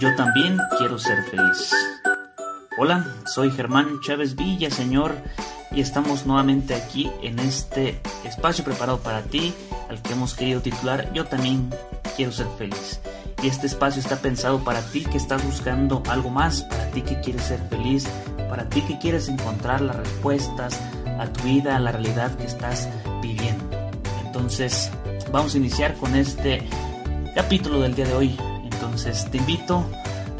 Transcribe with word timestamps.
Yo 0.00 0.14
también 0.14 0.56
quiero 0.78 0.96
ser 0.96 1.24
feliz. 1.24 1.74
Hola, 2.78 3.04
soy 3.26 3.50
Germán 3.50 3.98
Chávez 4.00 4.36
Villa, 4.36 4.70
Señor, 4.70 5.16
y 5.72 5.80
estamos 5.80 6.24
nuevamente 6.24 6.76
aquí 6.76 7.10
en 7.20 7.40
este 7.40 8.00
espacio 8.22 8.64
preparado 8.64 9.00
para 9.00 9.22
ti, 9.22 9.52
al 9.88 10.00
que 10.00 10.12
hemos 10.12 10.34
querido 10.34 10.60
titular 10.60 11.12
Yo 11.14 11.24
también 11.24 11.70
quiero 12.14 12.30
ser 12.30 12.46
feliz. 12.56 13.00
Y 13.42 13.48
este 13.48 13.66
espacio 13.66 14.00
está 14.00 14.16
pensado 14.16 14.62
para 14.62 14.82
ti 14.82 15.04
que 15.04 15.16
estás 15.16 15.44
buscando 15.44 16.00
algo 16.08 16.30
más, 16.30 16.62
para 16.62 16.88
ti 16.92 17.02
que 17.02 17.20
quieres 17.20 17.42
ser 17.42 17.58
feliz, 17.68 18.06
para 18.48 18.68
ti 18.68 18.82
que 18.82 18.98
quieres 18.98 19.28
encontrar 19.28 19.80
las 19.80 19.96
respuestas 19.96 20.80
a 21.18 21.26
tu 21.26 21.42
vida, 21.42 21.76
a 21.76 21.80
la 21.80 21.90
realidad 21.90 22.36
que 22.36 22.46
estás 22.46 22.88
viviendo. 23.20 23.64
Entonces, 24.24 24.92
vamos 25.32 25.56
a 25.56 25.58
iniciar 25.58 25.94
con 25.94 26.14
este 26.14 26.62
capítulo 27.34 27.80
del 27.80 27.96
día 27.96 28.06
de 28.06 28.14
hoy. 28.14 28.47
Entonces, 28.80 29.28
te 29.28 29.38
invito 29.38 29.84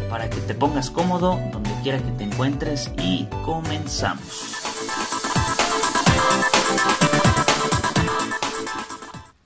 para 0.08 0.30
que 0.30 0.40
te 0.40 0.54
pongas 0.54 0.90
cómodo 0.90 1.40
donde 1.50 1.70
quiera 1.82 1.98
que 1.98 2.12
te 2.12 2.22
encuentres 2.22 2.92
y 3.02 3.26
comenzamos. 3.44 4.54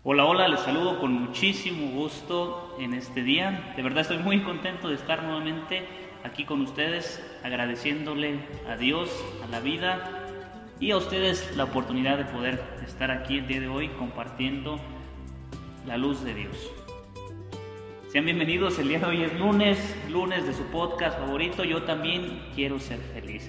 Hola, 0.02 0.26
hola, 0.26 0.46
les 0.48 0.60
saludo 0.60 1.00
con 1.00 1.14
muchísimo 1.14 1.92
gusto 1.92 2.76
en 2.78 2.92
este 2.92 3.22
día. 3.22 3.72
De 3.76 3.82
verdad 3.82 4.02
estoy 4.02 4.18
muy 4.18 4.42
contento 4.42 4.90
de 4.90 4.96
estar 4.96 5.22
nuevamente 5.22 5.88
aquí 6.22 6.44
con 6.44 6.60
ustedes, 6.60 7.18
agradeciéndole 7.42 8.40
a 8.68 8.76
Dios, 8.76 9.08
a 9.42 9.46
la 9.46 9.60
vida 9.60 10.26
y 10.80 10.90
a 10.90 10.98
ustedes 10.98 11.56
la 11.56 11.64
oportunidad 11.64 12.18
de 12.18 12.26
poder 12.26 12.62
estar 12.86 13.10
aquí 13.10 13.38
el 13.38 13.46
día 13.46 13.60
de 13.60 13.68
hoy 13.68 13.88
compartiendo 13.98 14.78
la 15.86 15.96
luz 15.96 16.22
de 16.22 16.34
Dios. 16.34 16.81
Sean 18.12 18.26
bienvenidos, 18.26 18.78
el 18.78 18.88
día 18.88 18.98
de 18.98 19.06
hoy 19.06 19.22
es 19.22 19.32
lunes, 19.38 19.96
lunes 20.10 20.46
de 20.46 20.52
su 20.52 20.64
podcast 20.64 21.18
favorito, 21.18 21.64
yo 21.64 21.84
también 21.84 22.42
quiero 22.54 22.78
ser 22.78 22.98
feliz. 22.98 23.48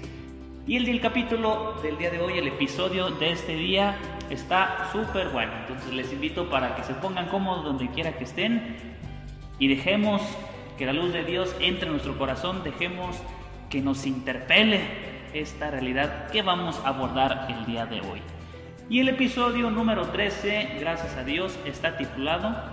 Y 0.66 0.78
el, 0.78 1.02
capítulo 1.02 1.73
del 1.83 1.97
día 1.97 2.09
de 2.09 2.22
hoy, 2.22 2.38
el 2.38 2.47
episodio 2.47 3.09
de 3.09 3.31
este 3.31 3.58
día, 3.58 3.97
está 4.30 4.89
súper 4.94 5.28
bueno. 5.31 5.52
Entonces 5.59 5.91
les 5.91 6.14
invito 6.14 6.50
para 6.50 6.78
que 6.78 6.84
se 6.84 6.94
pongan 6.94 7.28
cómodos 7.28 7.66
donde 7.66 7.89
quiera 7.89 8.14
que 8.14 8.23
estén 8.23 8.78
y 9.59 9.67
dejemos 9.67 10.22
que 10.78 10.86
la 10.86 10.94
luz 10.94 11.11
de 11.11 11.25
Dios 11.25 11.53
entre 11.59 11.88
en 11.88 11.91
nuestro 11.91 12.17
corazón, 12.17 12.64
dejemos 12.64 13.17
que 13.69 13.81
nos 13.81 14.06
interpele 14.06 14.80
esta 15.34 15.72
realidad 15.72 16.31
que 16.31 16.41
vamos 16.41 16.80
a 16.86 16.88
abordar 16.88 17.47
el 17.50 17.66
día 17.66 17.86
de 17.86 18.00
hoy. 18.00 18.22
Y 18.89 19.02
el 19.02 19.09
episodio 19.09 19.69
número 19.69 20.08
13, 20.08 20.78
gracias 20.80 21.17
a 21.17 21.25
Dios, 21.25 21.59
está 21.66 21.97
titulado 21.97 22.72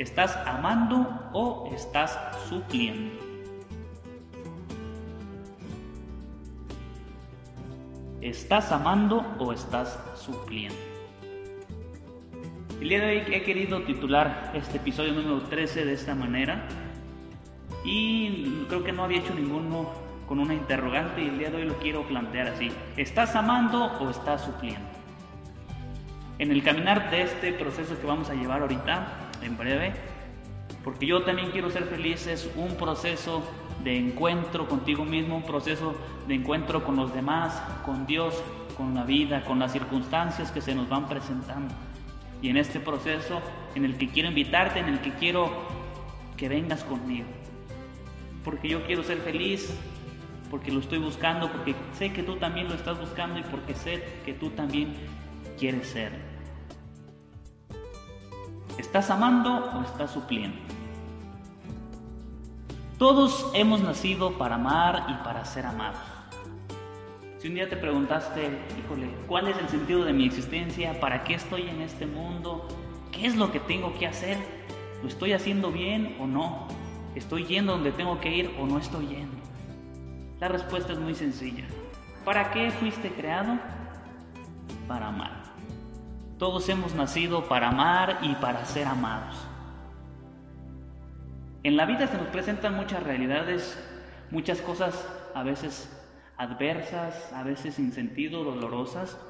¿Estás 0.00 0.34
amando 0.46 1.28
o 1.34 1.68
estás 1.74 2.18
supliendo? 2.48 3.20
¿Estás 8.22 8.72
amando 8.72 9.22
o 9.38 9.52
estás 9.52 10.00
supliendo? 10.16 10.74
El 12.80 12.88
día 12.88 12.98
de 12.98 13.06
hoy 13.08 13.34
he 13.34 13.42
querido 13.42 13.82
titular 13.82 14.52
este 14.54 14.78
episodio 14.78 15.12
número 15.12 15.42
13 15.42 15.84
de 15.84 15.92
esta 15.92 16.14
manera 16.14 16.64
y 17.84 18.64
creo 18.68 18.82
que 18.82 18.92
no 18.92 19.04
había 19.04 19.18
hecho 19.18 19.34
ninguno 19.34 19.90
con 20.26 20.40
una 20.40 20.54
interrogante 20.54 21.20
y 21.20 21.28
el 21.28 21.38
día 21.38 21.50
de 21.50 21.58
hoy 21.58 21.64
lo 21.64 21.76
quiero 21.76 22.08
plantear 22.08 22.46
así. 22.46 22.72
¿Estás 22.96 23.36
amando 23.36 23.84
o 24.00 24.08
estás 24.08 24.46
supliendo? 24.46 24.88
En 26.38 26.50
el 26.50 26.62
caminar 26.62 27.10
de 27.10 27.20
este 27.20 27.52
proceso 27.52 28.00
que 28.00 28.06
vamos 28.06 28.30
a 28.30 28.34
llevar 28.34 28.62
ahorita, 28.62 29.26
en 29.42 29.56
breve, 29.56 29.92
porque 30.84 31.06
yo 31.06 31.22
también 31.22 31.50
quiero 31.50 31.70
ser 31.70 31.84
feliz, 31.84 32.26
es 32.26 32.50
un 32.56 32.76
proceso 32.76 33.42
de 33.84 33.96
encuentro 33.96 34.68
contigo 34.68 35.04
mismo, 35.04 35.36
un 35.36 35.42
proceso 35.42 35.94
de 36.26 36.34
encuentro 36.34 36.84
con 36.84 36.96
los 36.96 37.14
demás, 37.14 37.60
con 37.84 38.06
Dios, 38.06 38.42
con 38.76 38.94
la 38.94 39.04
vida, 39.04 39.44
con 39.44 39.58
las 39.58 39.72
circunstancias 39.72 40.50
que 40.50 40.60
se 40.60 40.74
nos 40.74 40.88
van 40.88 41.08
presentando. 41.08 41.74
Y 42.42 42.48
en 42.48 42.56
este 42.56 42.80
proceso 42.80 43.40
en 43.74 43.84
el 43.84 43.96
que 43.98 44.08
quiero 44.08 44.28
invitarte, 44.28 44.80
en 44.80 44.86
el 44.86 45.00
que 45.00 45.12
quiero 45.12 45.50
que 46.36 46.48
vengas 46.48 46.82
conmigo. 46.84 47.26
Porque 48.44 48.68
yo 48.68 48.86
quiero 48.86 49.02
ser 49.02 49.18
feliz, 49.18 49.70
porque 50.50 50.72
lo 50.72 50.80
estoy 50.80 50.98
buscando, 50.98 51.52
porque 51.52 51.74
sé 51.92 52.12
que 52.12 52.22
tú 52.22 52.36
también 52.36 52.68
lo 52.68 52.74
estás 52.74 52.98
buscando 52.98 53.38
y 53.38 53.42
porque 53.42 53.74
sé 53.74 54.02
que 54.24 54.32
tú 54.32 54.48
también 54.50 54.94
quieres 55.58 55.88
ser. 55.88 56.29
¿Estás 58.80 59.10
amando 59.10 59.70
o 59.76 59.82
estás 59.82 60.10
supliendo? 60.10 60.56
Todos 62.98 63.50
hemos 63.52 63.82
nacido 63.82 64.38
para 64.38 64.54
amar 64.54 65.04
y 65.10 65.22
para 65.22 65.44
ser 65.44 65.66
amados. 65.66 66.00
Si 67.36 67.48
un 67.48 67.56
día 67.56 67.68
te 67.68 67.76
preguntaste, 67.76 68.48
híjole, 68.82 69.10
¿cuál 69.28 69.48
es 69.48 69.58
el 69.58 69.68
sentido 69.68 70.06
de 70.06 70.14
mi 70.14 70.24
existencia? 70.24 70.98
¿Para 70.98 71.24
qué 71.24 71.34
estoy 71.34 71.68
en 71.68 71.82
este 71.82 72.06
mundo? 72.06 72.66
¿Qué 73.12 73.26
es 73.26 73.36
lo 73.36 73.52
que 73.52 73.60
tengo 73.60 73.92
que 73.98 74.06
hacer? 74.06 74.38
¿Lo 75.02 75.08
estoy 75.08 75.34
haciendo 75.34 75.70
bien 75.70 76.16
o 76.18 76.26
no? 76.26 76.66
¿Estoy 77.14 77.44
yendo 77.44 77.72
donde 77.72 77.92
tengo 77.92 78.18
que 78.18 78.34
ir 78.34 78.50
o 78.58 78.64
no 78.64 78.78
estoy 78.78 79.08
yendo? 79.08 79.36
La 80.40 80.48
respuesta 80.48 80.94
es 80.94 80.98
muy 80.98 81.14
sencilla. 81.14 81.64
¿Para 82.24 82.50
qué 82.50 82.70
fuiste 82.70 83.12
creado? 83.12 83.58
Para 84.88 85.08
amar. 85.08 85.39
Todos 86.40 86.70
hemos 86.70 86.94
nacido 86.94 87.44
para 87.48 87.68
amar 87.68 88.20
y 88.22 88.34
para 88.36 88.64
ser 88.64 88.86
amados. 88.86 89.36
En 91.62 91.76
la 91.76 91.84
vida 91.84 92.06
se 92.06 92.16
nos 92.16 92.28
presentan 92.28 92.76
muchas 92.76 93.02
realidades, 93.02 93.78
muchas 94.30 94.62
cosas 94.62 95.06
a 95.34 95.42
veces 95.42 95.94
adversas, 96.38 97.30
a 97.34 97.42
veces 97.42 97.74
sin 97.74 97.92
sentido, 97.92 98.42
dolorosas. 98.42 99.20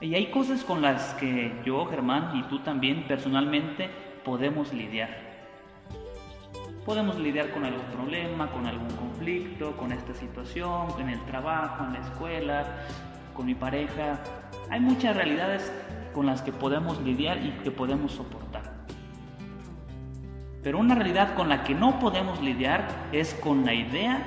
Y 0.00 0.14
hay 0.14 0.30
cosas 0.30 0.62
con 0.62 0.82
las 0.82 1.14
que 1.14 1.60
yo, 1.66 1.84
Germán, 1.86 2.36
y 2.36 2.44
tú 2.44 2.60
también 2.60 3.08
personalmente 3.08 3.90
podemos 4.24 4.72
lidiar. 4.72 5.10
Podemos 6.86 7.18
lidiar 7.18 7.50
con 7.50 7.64
algún 7.64 7.86
problema, 7.86 8.52
con 8.52 8.66
algún 8.66 8.90
conflicto, 8.90 9.76
con 9.76 9.90
esta 9.90 10.14
situación, 10.14 10.86
en 11.00 11.08
el 11.08 11.24
trabajo, 11.24 11.82
en 11.82 11.94
la 11.94 11.98
escuela, 11.98 12.66
con 13.34 13.46
mi 13.46 13.56
pareja. 13.56 14.20
Hay 14.70 14.78
muchas 14.78 15.16
realidades 15.16 15.72
con 16.14 16.26
las 16.26 16.40
que 16.40 16.52
podemos 16.52 17.00
lidiar 17.02 17.44
y 17.44 17.50
que 17.62 17.70
podemos 17.70 18.12
soportar. 18.12 18.72
Pero 20.62 20.78
una 20.78 20.94
realidad 20.94 21.34
con 21.34 21.50
la 21.50 21.62
que 21.64 21.74
no 21.74 21.98
podemos 21.98 22.40
lidiar 22.40 22.88
es 23.12 23.34
con 23.34 23.66
la 23.66 23.74
idea 23.74 24.22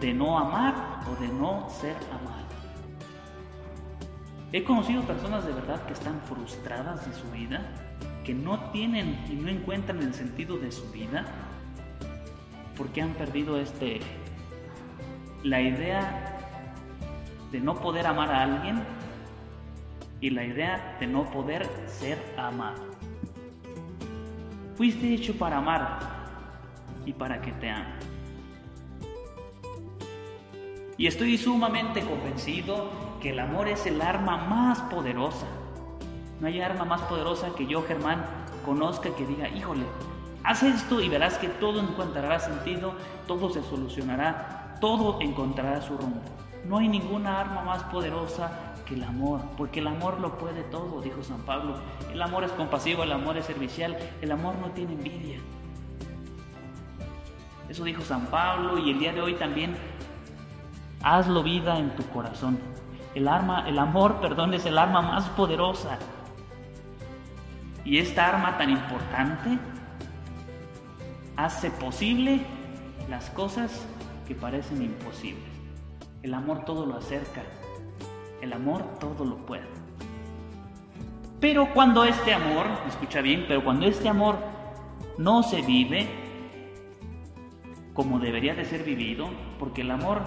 de 0.00 0.14
no 0.14 0.38
amar 0.38 0.74
o 1.10 1.20
de 1.20 1.28
no 1.28 1.68
ser 1.68 1.96
amado. 2.10 2.46
He 4.52 4.64
conocido 4.64 5.02
personas 5.02 5.44
de 5.44 5.52
verdad 5.52 5.84
que 5.84 5.92
están 5.92 6.20
frustradas 6.22 7.06
de 7.06 7.12
su 7.12 7.30
vida, 7.30 7.60
que 8.24 8.32
no 8.32 8.70
tienen 8.70 9.22
y 9.30 9.34
no 9.34 9.48
encuentran 9.48 10.02
el 10.02 10.14
sentido 10.14 10.56
de 10.56 10.72
su 10.72 10.90
vida 10.92 11.26
porque 12.76 13.02
han 13.02 13.10
perdido 13.10 13.58
este 13.58 14.00
la 15.42 15.60
idea 15.60 16.38
de 17.52 17.60
no 17.60 17.76
poder 17.76 18.06
amar 18.06 18.30
a 18.30 18.42
alguien 18.42 18.82
y 20.20 20.30
la 20.30 20.44
idea 20.44 20.96
de 20.98 21.06
no 21.06 21.30
poder 21.30 21.68
ser 21.86 22.18
amado. 22.36 22.82
Fuiste 24.76 25.14
hecho 25.14 25.34
para 25.38 25.58
amar 25.58 25.98
y 27.04 27.12
para 27.12 27.40
que 27.40 27.52
te 27.52 27.70
amen. 27.70 27.98
Y 30.98 31.06
estoy 31.06 31.36
sumamente 31.36 32.00
convencido 32.00 32.90
que 33.20 33.30
el 33.30 33.38
amor 33.38 33.68
es 33.68 33.86
el 33.86 34.00
arma 34.00 34.36
más 34.36 34.80
poderosa. 34.82 35.46
No 36.40 36.46
hay 36.46 36.60
arma 36.60 36.84
más 36.84 37.02
poderosa 37.02 37.54
que 37.54 37.66
yo, 37.66 37.82
Germán, 37.82 38.24
conozca 38.64 39.14
que 39.14 39.26
diga, 39.26 39.48
híjole, 39.48 39.84
Haz 40.46 40.62
esto 40.62 41.00
y 41.00 41.08
verás 41.08 41.38
que 41.38 41.48
todo 41.48 41.80
encontrará 41.80 42.38
sentido, 42.38 42.94
todo 43.26 43.50
se 43.50 43.64
solucionará, 43.64 44.76
todo 44.80 45.20
encontrará 45.20 45.82
su 45.82 45.98
rumbo. 45.98 46.20
No 46.64 46.78
hay 46.78 46.86
ninguna 46.86 47.40
arma 47.40 47.62
más 47.62 47.82
poderosa 47.82 48.52
que 48.86 48.94
el 48.94 49.04
amor, 49.04 49.42
porque 49.56 49.80
el 49.80 49.88
amor 49.88 50.20
lo 50.20 50.38
puede 50.38 50.62
todo, 50.62 51.02
dijo 51.02 51.22
San 51.22 51.42
Pablo. 51.42 51.74
El 52.12 52.22
amor 52.22 52.44
es 52.44 52.52
compasivo, 52.52 53.02
el 53.02 53.12
amor 53.12 53.36
es 53.36 53.44
servicial, 53.44 53.98
el 54.22 54.32
amor 54.32 54.54
no 54.56 54.70
tiene 54.70 54.94
envidia. 54.94 55.38
Eso 57.68 57.84
dijo 57.84 58.02
San 58.02 58.26
Pablo 58.26 58.78
y 58.78 58.90
el 58.90 58.98
día 58.98 59.12
de 59.12 59.20
hoy 59.20 59.34
también 59.34 59.76
hazlo 61.02 61.42
vida 61.42 61.78
en 61.78 61.94
tu 61.96 62.04
corazón. 62.08 62.58
El 63.14 63.28
arma, 63.28 63.68
el 63.68 63.78
amor, 63.78 64.16
perdón, 64.20 64.54
es 64.54 64.64
el 64.66 64.78
arma 64.78 65.02
más 65.02 65.28
poderosa. 65.30 65.98
Y 67.84 67.98
esta 67.98 68.26
arma 68.26 68.56
tan 68.56 68.70
importante 68.70 69.58
hace 71.36 71.70
posible 71.70 72.40
las 73.08 73.30
cosas 73.30 73.86
que 74.26 74.34
parecen 74.34 74.82
imposibles. 74.82 75.44
El 76.22 76.34
amor 76.34 76.64
todo 76.64 76.86
lo 76.86 76.96
acerca, 76.96 77.42
el 78.40 78.52
amor 78.52 78.98
todo 78.98 79.24
lo 79.24 79.36
puede. 79.36 79.66
Pero 81.40 81.72
cuando 81.74 82.04
este 82.04 82.32
amor, 82.32 82.66
escucha 82.88 83.20
bien, 83.20 83.44
pero 83.46 83.62
cuando 83.62 83.86
este 83.86 84.08
amor 84.08 84.38
no 85.18 85.42
se 85.42 85.62
vive, 85.62 86.08
como 87.92 88.18
debería 88.18 88.54
de 88.54 88.64
ser 88.64 88.84
vivido, 88.84 89.28
porque 89.58 89.82
el 89.82 89.90
amor 89.90 90.22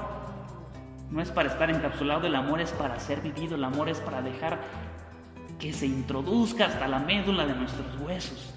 no 1.09 1.21
es 1.21 1.31
para 1.31 1.49
estar 1.49 1.69
encapsulado, 1.69 2.27
el 2.27 2.35
amor 2.35 2.61
es 2.61 2.71
para 2.71 2.99
ser 2.99 3.21
vivido, 3.21 3.55
el 3.55 3.63
amor 3.63 3.89
es 3.89 3.99
para 3.99 4.21
dejar 4.21 4.59
que 5.57 5.73
se 5.73 5.87
introduzca 5.87 6.67
hasta 6.67 6.87
la 6.87 6.99
médula 6.99 7.45
de 7.45 7.55
nuestros 7.55 7.99
huesos. 7.99 8.53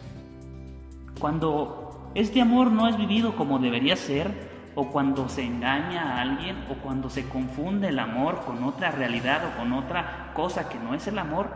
Cuando 1.19 2.10
este 2.14 2.40
amor 2.40 2.70
no 2.70 2.88
es 2.88 2.96
vivido 2.96 3.34
como 3.37 3.58
debería 3.58 3.96
ser, 3.96 4.51
o 4.74 4.90
cuando 4.90 5.28
se 5.28 5.44
engaña 5.44 6.16
a 6.16 6.22
alguien, 6.22 6.64
o 6.70 6.74
cuando 6.74 7.10
se 7.10 7.28
confunde 7.28 7.88
el 7.88 7.98
amor 7.98 8.44
con 8.44 8.64
otra 8.64 8.90
realidad 8.90 9.42
o 9.46 9.58
con 9.58 9.72
otra 9.72 10.32
cosa 10.34 10.69
que 10.69 10.78
no 10.78 10.94
es 10.94 11.06
el 11.06 11.19
amor, 11.19 11.50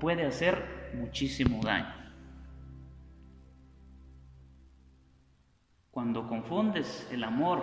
puede 0.00 0.26
hacer 0.26 0.92
muchísimo 0.94 1.62
daño. 1.62 1.94
Cuando 5.90 6.28
confundes 6.28 7.08
el 7.10 7.24
amor 7.24 7.62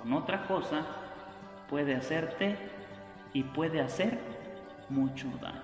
con 0.00 0.12
otra 0.12 0.46
cosa, 0.46 0.84
puede 1.70 1.94
hacerte 1.94 2.58
y 3.32 3.42
puede 3.42 3.80
hacer 3.80 4.18
mucho 4.90 5.28
daño. 5.40 5.62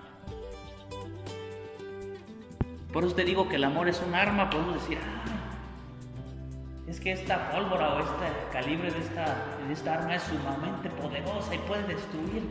Por 2.91 3.03
eso 3.03 3.13
te 3.13 3.23
digo 3.23 3.47
que 3.47 3.57
el 3.57 3.63
amor 3.63 3.87
es 3.87 4.01
un 4.01 4.15
arma, 4.15 4.49
podemos 4.49 4.73
decir, 4.75 4.97
es 6.89 6.99
que 6.99 7.11
esta 7.11 7.51
pólvora 7.51 7.93
o 7.93 7.99
este 7.99 8.25
calibre 8.51 8.91
de 8.91 8.99
esta, 8.99 9.45
de 9.67 9.73
esta 9.73 9.93
arma 9.93 10.15
es 10.15 10.23
sumamente 10.23 10.89
poderosa 10.89 11.53
y 11.53 11.59
puede 11.59 11.83
destruir. 11.83 12.49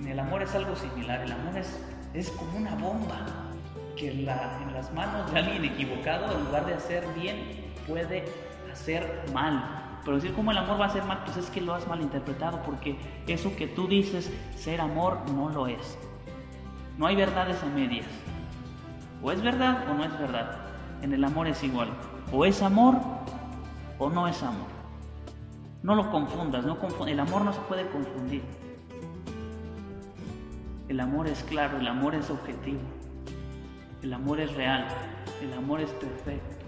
En 0.00 0.08
el 0.08 0.18
amor 0.18 0.42
es 0.42 0.52
algo 0.56 0.74
similar, 0.74 1.20
el 1.20 1.30
amor 1.30 1.56
es, 1.56 1.78
es 2.14 2.30
como 2.30 2.58
una 2.58 2.74
bomba 2.74 3.26
que 3.96 4.10
en, 4.10 4.26
las 4.26 4.92
manos 4.92 5.30
de 5.30 5.38
alguien 5.38 5.64
equivocado, 5.66 6.36
en 6.36 6.44
lugar 6.46 6.66
de 6.66 6.74
hacer 6.74 7.04
bien, 7.14 7.72
puede 7.86 8.24
hacer 8.72 9.24
mal. 9.32 10.00
Pero 10.04 10.16
decir 10.16 10.32
cómo 10.32 10.50
el 10.50 10.58
amor 10.58 10.80
va 10.80 10.86
a 10.86 10.90
ser 10.90 11.04
mal, 11.04 11.22
pues 11.24 11.36
es 11.36 11.50
que 11.50 11.60
lo 11.60 11.74
has 11.74 11.86
malinterpretado, 11.86 12.60
porque 12.62 12.96
eso 13.28 13.54
que 13.54 13.68
tú 13.68 13.86
dices 13.86 14.32
ser 14.56 14.80
amor 14.80 15.18
no 15.30 15.48
lo 15.50 15.68
es. 15.68 15.96
No 16.98 17.06
hay 17.06 17.14
verdades 17.14 17.62
a 17.62 17.66
medias. 17.66 18.06
O 19.22 19.30
es 19.30 19.40
verdad 19.42 19.88
o 19.88 19.94
no 19.94 20.04
es 20.04 20.18
verdad. 20.18 20.56
En 21.02 21.12
el 21.12 21.22
amor 21.22 21.46
es 21.46 21.62
igual. 21.62 21.90
O 22.32 22.44
es 22.44 22.62
amor 22.62 22.96
o 23.98 24.08
no 24.08 24.28
es 24.28 24.42
amor. 24.42 24.68
No 25.82 25.94
lo 25.94 26.10
confundas, 26.10 26.64
no 26.64 26.76
el 27.06 27.20
amor 27.20 27.42
no 27.42 27.52
se 27.52 27.60
puede 27.60 27.88
confundir. 27.88 28.42
El 30.88 31.00
amor 31.00 31.26
es 31.26 31.42
claro, 31.44 31.78
el 31.78 31.88
amor 31.88 32.14
es 32.14 32.30
objetivo. 32.30 32.80
El 34.02 34.12
amor 34.12 34.40
es 34.40 34.54
real, 34.54 34.86
el 35.42 35.52
amor 35.54 35.80
es 35.80 35.90
perfecto. 35.90 36.66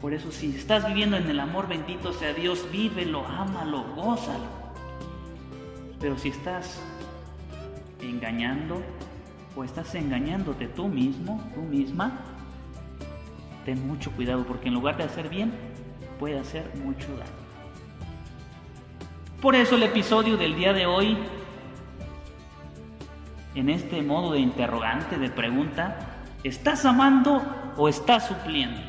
Por 0.00 0.12
eso 0.12 0.30
si 0.30 0.54
estás 0.54 0.86
viviendo 0.86 1.16
en 1.16 1.28
el 1.30 1.40
amor, 1.40 1.66
bendito 1.66 2.12
sea 2.12 2.34
Dios, 2.34 2.66
vívelo, 2.70 3.26
ámalo, 3.26 3.84
gózalo. 3.94 4.44
Pero 5.98 6.18
si 6.18 6.28
estás 6.28 6.78
engañando 8.00 8.82
o 9.56 9.64
estás 9.64 9.94
engañándote 9.94 10.68
tú 10.68 10.88
mismo, 10.88 11.40
tú 11.54 11.62
misma, 11.62 12.12
ten 13.64 13.86
mucho 13.86 14.10
cuidado 14.12 14.44
porque 14.44 14.68
en 14.68 14.74
lugar 14.74 14.96
de 14.96 15.04
hacer 15.04 15.28
bien, 15.28 15.52
puede 16.18 16.38
hacer 16.38 16.70
mucho 16.82 17.08
daño. 17.16 17.44
Por 19.40 19.54
eso 19.54 19.76
el 19.76 19.82
episodio 19.82 20.36
del 20.36 20.56
día 20.56 20.72
de 20.72 20.86
hoy, 20.86 21.18
en 23.54 23.68
este 23.68 24.02
modo 24.02 24.32
de 24.32 24.40
interrogante, 24.40 25.18
de 25.18 25.28
pregunta, 25.28 25.98
¿estás 26.42 26.84
amando 26.84 27.42
o 27.76 27.88
estás 27.88 28.28
supliendo? 28.28 28.80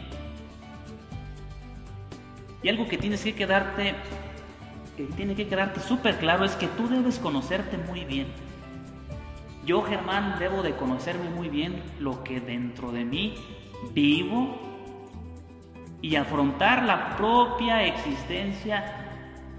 Y 2.64 2.70
algo 2.70 2.88
que 2.88 2.98
tienes 2.98 3.24
que 3.24 3.36
quedarte, 3.36 3.96
que 4.98 5.04
tiene 5.04 5.36
que 5.36 5.48
quedarte 5.48 5.82
súper 5.82 6.18
claro 6.18 6.46
es 6.46 6.56
que 6.56 6.68
tú 6.68 6.88
debes 6.88 7.20
conocerte 7.20 7.78
muy 7.78 8.06
bien. 8.06 8.28
Yo, 9.66 9.82
Germán, 9.82 10.38
debo 10.38 10.62
de 10.62 10.76
conocerme 10.76 11.28
muy 11.30 11.50
bien 11.50 11.82
lo 12.00 12.24
que 12.24 12.40
dentro 12.40 12.92
de 12.92 13.04
mí 13.04 13.34
vivo 13.94 14.56
y 16.04 16.18
afrontar 16.18 16.84
la 16.84 17.18
propia 17.18 17.84
existencia, 17.84 19.08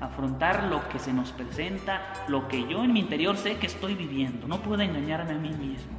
afrontar 0.00 0.64
lo 0.64 0.88
que 0.88 1.00
se 1.00 1.12
nos 1.12 1.32
presenta, 1.32 2.12
lo 2.28 2.46
que 2.46 2.68
yo 2.68 2.84
en 2.84 2.92
mi 2.92 3.00
interior 3.00 3.36
sé 3.36 3.56
que 3.56 3.66
estoy 3.66 3.96
viviendo. 3.96 4.46
No 4.46 4.60
puedo 4.60 4.80
engañarme 4.80 5.32
a 5.32 5.38
mí 5.38 5.50
mismo. 5.50 5.96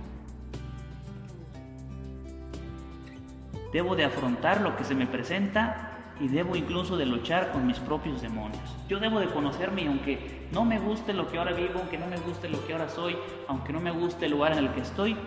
Debo 3.74 3.98
de 3.98 4.06
afrontar 4.06 4.62
lo 4.62 4.78
que 4.78 4.86
se 4.86 4.96
me 4.96 5.06
presenta 5.06 5.98
y 6.22 6.30
debo 6.30 6.56
incluso 6.56 6.96
de 6.96 7.06
luchar 7.06 7.52
con 7.52 7.68
mis 7.68 7.80
propios 7.80 8.22
demonios. 8.22 8.64
Yo 8.88 9.00
debo 9.00 9.20
de 9.20 9.28
conocerme 9.28 9.86
aunque 9.86 10.37
no 10.52 10.66
me 10.66 10.80
guste 10.80 11.14
lo 11.14 11.28
que 11.28 11.38
ahora 11.38 11.54
vivo, 11.54 11.80
aunque 11.80 11.98
no 11.98 12.08
me 12.08 12.18
guste 12.18 12.50
lo 12.50 12.66
que 12.66 12.74
ahora 12.74 12.90
soy, 12.90 13.18
aunque 13.48 13.74
no 13.74 13.80
me 13.80 13.92
guste 13.92 14.26
el 14.26 14.32
lugar 14.32 14.54
en 14.54 14.60
el 14.60 14.72
que 14.72 14.82
estoy, 14.82 15.18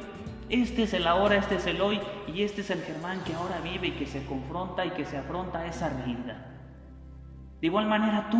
este 0.48 0.82
es 0.82 0.94
el 0.94 1.06
ahora, 1.06 1.36
este 1.36 1.56
es 1.56 1.66
el 1.66 1.80
hoy 1.80 2.00
y 2.26 2.42
este 2.42 2.62
es 2.62 2.70
el 2.70 2.82
Germán 2.82 3.22
que 3.24 3.34
ahora 3.34 3.60
vive 3.60 3.88
y 3.88 3.92
que 3.92 4.06
se 4.06 4.24
confronta 4.26 4.84
y 4.84 4.90
que 4.90 5.04
se 5.04 5.16
afronta 5.16 5.60
a 5.60 5.66
esa 5.66 5.88
realidad. 5.88 6.46
De 7.60 7.66
igual 7.66 7.86
manera 7.86 8.28
tú 8.30 8.38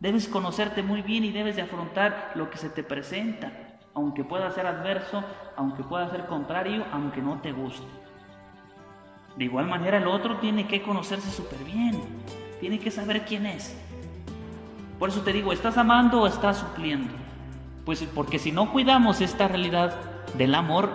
debes 0.00 0.28
conocerte 0.28 0.82
muy 0.82 1.00
bien 1.02 1.24
y 1.24 1.32
debes 1.32 1.56
de 1.56 1.62
afrontar 1.62 2.32
lo 2.34 2.50
que 2.50 2.58
se 2.58 2.68
te 2.68 2.82
presenta, 2.82 3.52
aunque 3.94 4.22
pueda 4.22 4.50
ser 4.50 4.66
adverso, 4.66 5.24
aunque 5.56 5.82
pueda 5.82 6.10
ser 6.10 6.26
contrario, 6.26 6.84
aunque 6.92 7.22
no 7.22 7.40
te 7.40 7.52
guste. 7.52 7.86
De 9.36 9.44
igual 9.44 9.66
manera 9.66 9.98
el 9.98 10.08
otro 10.08 10.38
tiene 10.38 10.66
que 10.66 10.82
conocerse 10.82 11.30
súper 11.30 11.60
bien, 11.64 12.02
tiene 12.60 12.78
que 12.78 12.90
saber 12.90 13.24
quién 13.24 13.46
es. 13.46 13.74
Por 14.98 15.10
eso 15.10 15.20
te 15.20 15.32
digo, 15.32 15.52
¿estás 15.52 15.76
amando 15.78 16.22
o 16.22 16.26
estás 16.26 16.58
supliendo? 16.58 17.12
Pues 17.84 18.02
porque 18.14 18.38
si 18.38 18.52
no 18.52 18.72
cuidamos 18.72 19.20
esta 19.20 19.48
realidad 19.48 19.94
del 20.36 20.54
amor, 20.54 20.90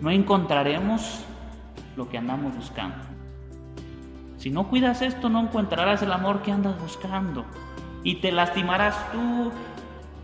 no 0.00 0.10
encontraremos 0.10 1.24
lo 1.96 2.08
que 2.08 2.18
andamos 2.18 2.56
buscando. 2.56 2.96
Si 4.38 4.50
no 4.50 4.68
cuidas 4.68 5.02
esto, 5.02 5.28
no 5.28 5.40
encontrarás 5.40 6.02
el 6.02 6.12
amor 6.12 6.42
que 6.42 6.52
andas 6.52 6.80
buscando. 6.80 7.44
Y 8.04 8.16
te 8.16 8.32
lastimarás 8.32 8.96
tú 9.12 9.52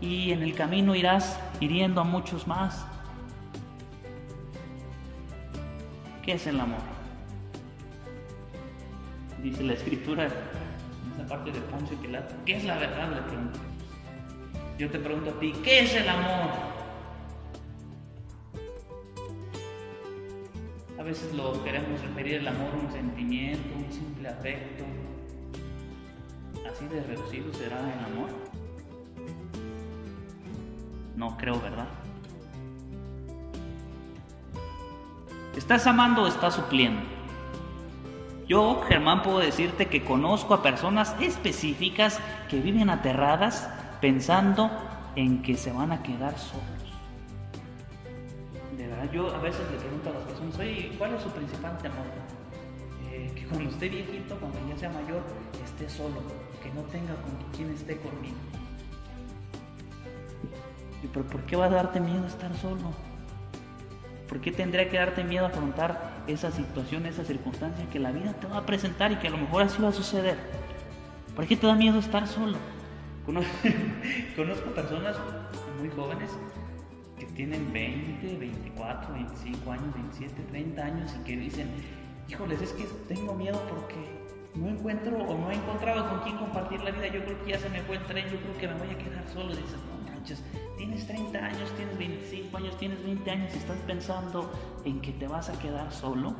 y 0.01 0.31
en 0.31 0.41
el 0.41 0.55
camino 0.55 0.95
irás 0.95 1.39
hiriendo 1.59 2.01
a 2.01 2.05
muchos 2.05 2.47
más. 2.47 2.85
¿Qué 6.23 6.33
es 6.33 6.47
el 6.47 6.59
amor? 6.59 6.79
Dice 9.43 9.63
la 9.63 9.73
escritura 9.73 10.29
parte 11.27 11.51
de 11.51 11.59
Ponce 11.61 11.93
y 11.93 11.97
Pilato. 11.97 12.33
¿Qué 12.45 12.57
es 12.57 12.63
la 12.63 12.77
verdad? 12.77 13.09
Le 13.09 13.21
pregunto. 13.21 13.59
Yo 14.77 14.89
te 14.89 14.99
pregunto 14.99 15.29
a 15.31 15.39
ti, 15.39 15.53
¿qué 15.63 15.81
es 15.81 15.95
el 15.95 16.09
amor? 16.09 16.51
A 20.99 21.03
veces 21.03 21.33
lo 21.33 21.63
queremos 21.63 22.01
referir 22.01 22.35
el 22.35 22.47
amor 22.47 22.73
a 22.73 22.85
un 22.85 22.91
sentimiento, 22.91 23.77
un 23.77 23.91
simple 23.91 24.27
afecto. 24.27 24.83
¿Así 26.69 26.85
de 26.87 27.03
reducido 27.03 27.53
será 27.53 27.79
el 27.79 28.05
amor? 28.05 28.29
No 31.15 31.37
creo, 31.37 31.61
¿verdad? 31.61 31.87
¿Estás 35.55 35.87
amando 35.87 36.23
o 36.23 36.27
estás 36.27 36.55
supliendo? 36.55 37.14
Yo, 38.47 38.83
Germán, 38.87 39.23
puedo 39.23 39.39
decirte 39.39 39.87
que 39.87 40.03
conozco 40.03 40.53
a 40.53 40.61
personas 40.61 41.15
específicas 41.19 42.19
que 42.47 42.59
viven 42.59 42.91
aterradas 42.91 43.67
pensando 44.01 44.69
en 45.15 45.41
que 45.41 45.55
se 45.55 45.71
van 45.71 45.91
a 45.91 46.03
quedar 46.03 46.37
solos. 46.37 46.63
De 48.77 48.87
verdad, 48.87 49.11
yo 49.11 49.33
a 49.33 49.39
veces 49.39 49.61
le 49.71 49.77
pregunto 49.77 50.09
a 50.09 50.13
las 50.13 50.23
personas, 50.23 50.59
oye, 50.59 50.91
¿cuál 50.97 51.15
es 51.15 51.23
su 51.23 51.29
principal 51.29 51.75
temor? 51.79 52.05
Eh, 53.11 53.31
que 53.33 53.45
cuando 53.47 53.69
esté 53.71 53.89
viejito, 53.89 54.35
cuando 54.35 54.59
ya 54.69 54.77
sea 54.77 54.89
mayor, 54.89 55.23
esté 55.63 55.89
solo, 55.89 56.21
que 56.61 56.69
no 56.69 56.81
tenga 56.83 57.15
con 57.15 57.51
quien 57.55 57.71
esté 57.71 57.97
conmigo. 57.97 58.35
¿Y 61.03 61.07
pero 61.07 61.25
por 61.25 61.41
qué 61.43 61.55
va 61.55 61.65
a 61.65 61.69
darte 61.69 61.99
miedo 61.99 62.27
estar 62.27 62.55
solo? 62.57 62.93
¿Por 64.29 64.39
qué 64.39 64.51
tendría 64.51 64.87
que 64.87 64.97
darte 64.97 65.23
miedo 65.23 65.47
afrontar 65.47 66.14
esa 66.27 66.51
situación, 66.51 67.05
esa 67.05 67.23
circunstancia 67.23 67.85
que 67.89 67.99
la 67.99 68.11
vida 68.11 68.33
te 68.33 68.47
va 68.47 68.57
a 68.57 68.65
presentar 68.65 69.11
y 69.11 69.15
que 69.17 69.27
a 69.27 69.31
lo 69.31 69.37
mejor 69.37 69.63
así 69.63 69.81
va 69.81 69.89
a 69.89 69.93
suceder? 69.93 70.37
¿Por 71.35 71.47
qué 71.47 71.55
te 71.55 71.67
da 71.67 71.75
miedo 71.75 71.99
estar 71.99 72.27
solo? 72.27 72.57
Conozco 74.35 74.69
personas 74.71 75.17
muy 75.79 75.89
jóvenes 75.89 76.29
que 77.17 77.25
tienen 77.27 77.71
20, 77.73 78.37
24, 78.37 79.13
25 79.13 79.71
años, 79.71 79.93
27, 79.93 80.41
30 80.51 80.85
años 80.85 81.15
y 81.19 81.23
que 81.23 81.37
dicen, 81.37 81.69
híjoles, 82.29 82.61
es 82.61 82.73
que 82.73 82.85
tengo 83.07 83.33
miedo 83.33 83.61
porque 83.69 83.95
no 84.55 84.69
encuentro 84.69 85.17
o 85.17 85.37
no 85.37 85.51
he 85.51 85.55
encontrado 85.55 86.09
con 86.09 86.19
quién 86.21 86.37
compartir 86.37 86.81
la 86.81 86.91
vida, 86.91 87.07
yo 87.07 87.23
creo 87.23 87.43
que 87.43 87.51
ya 87.51 87.59
se 87.59 87.69
me 87.69 87.81
fue 87.81 87.97
el 87.97 88.03
tren, 88.03 88.25
yo 88.25 88.37
creo 88.39 88.57
que 88.59 88.67
me 88.67 88.73
voy 88.75 88.89
a 88.89 88.97
quedar 88.97 89.27
solo. 89.33 89.49
dices, 89.49 89.79
no 89.89 90.14
manches, 90.25 90.43
tienes 90.77 91.05
30 91.05 91.37
años, 91.37 91.71
tienes 91.75 91.97
25 91.97 92.57
años, 92.57 92.77
tienes 92.77 93.03
20 93.03 93.31
años 93.31 93.51
y 93.53 93.57
estás 93.57 93.77
pensando 93.85 94.51
en 94.83 94.99
que 94.99 95.11
te 95.11 95.27
vas 95.27 95.49
a 95.49 95.59
quedar 95.59 95.91
solo. 95.91 96.35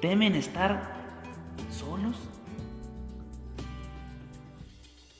¿Temen 0.00 0.36
estar 0.36 0.94
solos? 1.70 2.16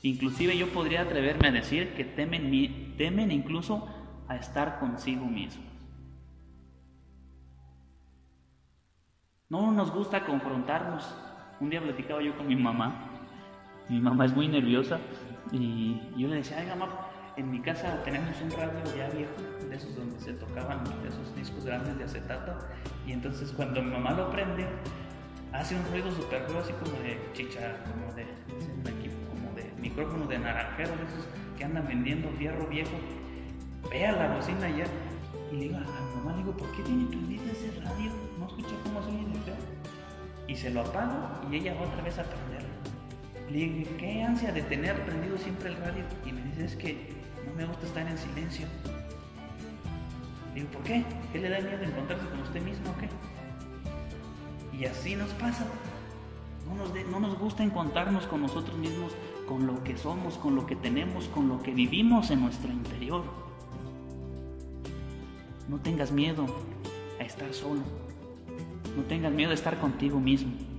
Inclusive 0.01 0.57
yo 0.57 0.69
podría 0.69 1.01
atreverme 1.01 1.49
a 1.49 1.51
decir 1.51 1.93
que 1.93 2.05
temen, 2.05 2.95
temen 2.97 3.31
incluso 3.31 3.87
a 4.29 4.37
estar 4.37 4.79
consigo 4.79 5.25
mismos. 5.25 5.65
No 9.49 9.71
nos 9.73 9.91
gusta 9.91 10.25
confrontarnos. 10.25 11.13
Un 11.59 11.69
día 11.69 11.81
platicaba 11.81 12.23
yo 12.23 12.35
con 12.37 12.47
mi 12.47 12.55
mamá 12.55 13.10
mi 13.91 13.99
mamá 13.99 14.23
es 14.23 14.33
muy 14.33 14.47
nerviosa 14.47 15.01
y 15.51 15.99
yo 16.15 16.29
le 16.29 16.37
decía, 16.37 16.59
ay 16.59 16.67
mamá, 16.67 17.09
en 17.35 17.51
mi 17.51 17.59
casa 17.59 18.01
tenemos 18.05 18.41
un 18.41 18.49
radio 18.51 18.71
ya 18.95 19.09
viejo, 19.09 19.33
de 19.69 19.75
esos 19.75 19.93
donde 19.97 20.17
se 20.17 20.31
tocaban 20.31 20.79
esos 21.05 21.35
discos 21.35 21.65
grandes 21.65 21.97
de 21.97 22.05
acetato. 22.05 22.53
Y 23.05 23.11
entonces 23.11 23.51
cuando 23.51 23.83
mi 23.83 23.91
mamá 23.91 24.11
lo 24.11 24.31
prende, 24.31 24.65
hace 25.51 25.75
un 25.75 25.83
ruido 25.91 26.09
súper 26.09 26.45
ruido 26.45 26.59
así 26.59 26.71
como 26.71 27.03
de 27.03 27.19
chicha, 27.33 27.83
como 27.83 28.13
de, 28.13 28.27
como 29.27 29.53
de 29.57 29.73
micrófono 29.81 30.25
de 30.25 30.39
naranjero, 30.39 30.91
de 30.91 31.03
esos 31.03 31.27
que 31.57 31.65
andan 31.65 31.85
vendiendo 31.85 32.29
fierro 32.37 32.65
viejo. 32.67 32.97
Vea 33.89 34.13
la 34.13 34.33
bocina 34.33 34.69
ya. 34.69 34.85
Y 35.51 35.55
le 35.55 35.61
digo 35.63 35.75
a 35.75 35.81
mi 35.81 36.15
mamá, 36.15 36.31
le 36.31 36.37
digo, 36.37 36.55
¿por 36.55 36.71
qué 36.77 36.83
tiene 36.83 37.07
prendido 37.07 37.43
ese 37.51 37.77
radio? 37.81 38.09
¿No 38.39 38.47
escucha 38.47 38.73
cómo 38.85 39.03
suena 39.03 39.27
de 39.27 39.39
feo? 39.41 39.55
Y 40.47 40.55
se 40.55 40.69
lo 40.69 40.79
apago 40.79 41.41
y 41.51 41.57
ella 41.57 41.73
va 41.73 41.81
otra 41.81 42.01
vez 42.03 42.17
a 42.19 42.23
prenderlo. 42.23 42.60
Le 43.51 43.57
digo, 43.57 43.91
¿qué 43.97 44.23
ansia 44.23 44.53
de 44.53 44.61
tener 44.61 45.03
prendido 45.05 45.37
siempre 45.37 45.69
el 45.69 45.75
radio? 45.77 46.05
Y 46.25 46.31
me 46.31 46.41
dice, 46.43 46.65
es 46.65 46.75
que 46.77 47.09
no 47.45 47.53
me 47.53 47.65
gusta 47.65 47.85
estar 47.85 48.07
en 48.07 48.17
silencio. 48.17 48.65
Le 50.53 50.61
digo, 50.61 50.71
¿por 50.71 50.83
qué? 50.83 51.03
¿Qué 51.33 51.39
le 51.39 51.49
da 51.49 51.59
miedo 51.59 51.83
encontrarse 51.83 52.25
con 52.27 52.39
usted 52.39 52.61
mismo 52.61 52.91
o 52.91 52.97
qué? 52.97 53.09
Y 54.77 54.85
así 54.85 55.15
nos 55.15 55.31
pasa. 55.31 55.65
No 56.65 56.75
nos, 56.75 56.93
no 57.09 57.19
nos 57.19 57.37
gusta 57.37 57.63
encontrarnos 57.63 58.25
con 58.27 58.41
nosotros 58.41 58.77
mismos, 58.77 59.11
con 59.49 59.67
lo 59.67 59.83
que 59.83 59.97
somos, 59.97 60.37
con 60.37 60.55
lo 60.55 60.65
que 60.65 60.77
tenemos, 60.77 61.25
con 61.27 61.49
lo 61.49 61.61
que 61.61 61.71
vivimos 61.73 62.31
en 62.31 62.39
nuestro 62.39 62.71
interior. 62.71 63.25
No 65.67 65.77
tengas 65.79 66.13
miedo 66.13 66.45
a 67.19 67.23
estar 67.23 67.53
solo. 67.53 67.81
No 68.95 69.03
tengas 69.03 69.33
miedo 69.33 69.51
a 69.51 69.55
estar 69.55 69.77
contigo 69.79 70.21
mismo. 70.21 70.70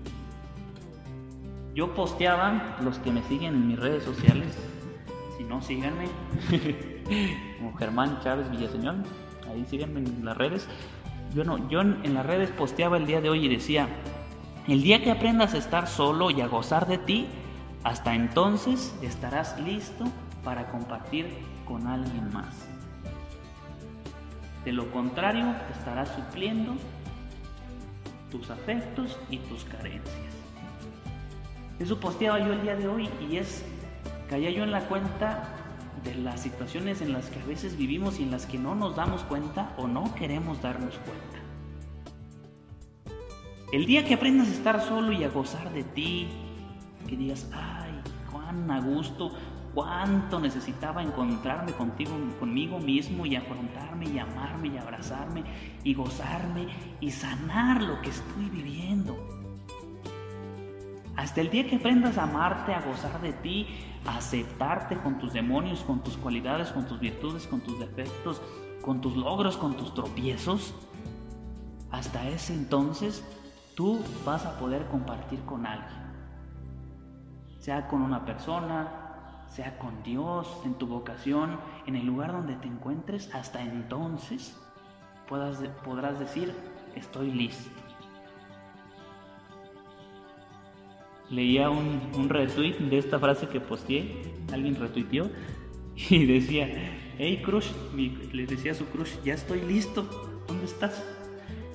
Yo 1.75 1.95
posteaba, 1.95 2.77
los 2.83 2.99
que 2.99 3.11
me 3.11 3.23
siguen 3.23 3.55
en 3.55 3.69
mis 3.69 3.79
redes 3.79 4.05
sociales, 4.05 4.57
si 5.39 5.45
no, 5.45 5.63
síganme, 5.63 6.07
como 7.59 7.75
Germán 7.77 8.21
Chávez 8.21 8.51
Villaseñor, 8.51 8.97
ahí 9.51 9.65
síganme 9.65 10.01
en 10.01 10.25
las 10.25 10.37
redes. 10.37 10.69
Yo, 11.35 11.45
no, 11.45 11.69
yo 11.71 11.81
en 11.81 12.15
las 12.15 12.27
redes 12.27 12.51
posteaba 12.51 12.99
el 12.99 13.07
día 13.07 13.23
de 13.23 13.31
hoy 13.31 13.47
y 13.47 13.49
decía, 13.49 13.89
el 14.69 14.83
día 14.83 15.03
que 15.03 15.11
aprendas 15.11 15.55
a 15.55 15.59
estar 15.59 15.89
solo 15.89 16.31
y 16.31 16.41
a 16.41 16.47
gozar 16.47 16.87
de 16.87 16.99
ti, 16.99 17.27
hasta 17.85 18.15
entonces 18.15 18.95
estarás 19.03 19.59
listo 19.61 20.05
para 20.45 20.71
compartir 20.71 21.27
con 21.67 21.87
alguien 21.87 22.33
más. 22.33 22.69
De 24.65 24.73
lo 24.73 24.91
contrario, 24.93 25.55
estarás 25.77 26.11
supliendo 26.15 26.75
tus 28.31 28.51
afectos 28.51 29.19
y 29.31 29.39
tus 29.39 29.65
carencias. 29.65 30.42
Eso 31.79 31.99
posteaba 31.99 32.39
yo 32.39 32.53
el 32.53 32.63
día 32.63 32.77
de 32.77 32.89
hoy 32.89 33.09
y 33.29 33.37
es, 33.37 33.65
caía 34.29 34.51
yo 34.51 34.63
en 34.63 34.71
la 34.71 34.87
cuenta 34.89 35.49
de 36.05 36.15
las 36.17 36.41
situaciones 36.41 37.01
en 37.01 37.13
las 37.13 37.29
que 37.31 37.41
a 37.41 37.45
veces 37.45 37.77
vivimos 37.77 38.19
y 38.19 38.25
en 38.25 38.31
las 38.31 38.47
que 38.47 38.59
no 38.59 38.75
nos 38.75 38.97
damos 38.97 39.23
cuenta 39.23 39.73
o 39.77 39.87
no 39.87 40.15
queremos 40.15 40.61
darnos 40.61 40.95
cuenta. 40.99 41.39
El 43.73 43.87
día 43.87 44.05
que 44.05 44.15
aprendas 44.15 44.49
a 44.49 44.53
estar 44.53 44.83
solo 44.83 45.13
y 45.13 45.25
a 45.25 45.29
gozar 45.29 45.73
de 45.73 45.83
ti, 45.83 46.29
que 47.09 47.17
digas, 47.17 47.49
ay, 47.55 47.93
cuán 48.31 48.71
a 48.71 48.81
gusto, 48.81 49.33
cuánto 49.75 50.41
necesitaba 50.41 51.03
encontrarme 51.03 51.73
contigo, 51.73 52.13
conmigo 52.39 52.79
mismo 52.79 53.25
y 53.25 53.37
afrontarme 53.37 54.07
y 54.11 54.19
amarme 54.19 54.69
y 54.69 54.77
abrazarme 54.77 55.45
y 55.85 55.95
gozarme 55.95 56.67
y 57.01 57.11
sanar 57.11 57.83
lo 57.83 58.01
que 58.03 58.11
estoy 58.11 58.51
viviendo. 58.51 59.42
Hasta 61.23 61.41
el 61.41 61.51
día 61.51 61.69
que 61.69 61.77
aprendas 61.77 62.19
a 62.19 62.25
amarte, 62.25 62.75
a 62.75 62.81
gozar 62.81 63.21
de 63.21 63.33
ti, 63.33 63.69
a 64.05 64.17
aceptarte 64.17 64.97
con 64.97 65.21
tus 65.21 65.33
demonios, 65.33 65.85
con 65.85 66.03
tus 66.03 66.17
cualidades, 66.17 66.73
con 66.73 66.85
tus 66.89 66.99
virtudes, 66.99 67.47
con 67.47 67.61
tus 67.61 67.79
defectos, 67.79 68.43
con 68.85 69.01
tus 69.01 69.17
logros, 69.17 69.57
con 69.57 69.77
tus 69.77 69.95
tropiezos, 69.95 70.75
hasta 71.93 72.29
ese 72.29 72.55
entonces 72.55 73.25
tú 73.77 74.01
vas 74.27 74.45
a 74.47 74.59
poder 74.59 74.89
compartir 74.89 75.39
con 75.45 75.65
alguien. 75.65 76.03
Sea 77.61 77.87
con 77.87 78.03
una 78.03 78.25
persona, 78.25 79.45
sea 79.47 79.79
con 79.79 80.03
Dios, 80.03 80.49
en 80.65 80.75
tu 80.75 80.89
vocación, 80.89 81.57
en 81.87 81.95
el 81.95 82.05
lugar 82.05 82.33
donde 82.33 82.57
te 82.57 82.67
encuentres, 82.67 83.33
hasta 83.33 83.63
entonces 83.63 84.61
podrás 85.29 86.19
decir, 86.19 86.53
estoy 86.97 87.31
listo. 87.31 87.82
Leía 91.33 91.71
un, 91.71 92.11
un 92.15 92.29
retweet 92.29 92.75
de 92.75 92.99
esta 92.99 93.19
frase 93.19 93.49
que 93.49 93.59
posteé, 93.59 94.35
alguien 94.53 94.77
retuiteó 94.77 95.31
y 96.11 96.27
decía, 96.27 96.69
hey 97.19 97.41
crush, 97.43 97.71
le 98.33 98.47
decía 98.47 98.73
a 98.73 98.75
su 98.75 98.85
crush, 98.87 99.15
ya 99.25 99.35
estoy 99.35 99.63
listo, 99.63 100.07
¿dónde 100.47 100.67
estás? 100.67 101.03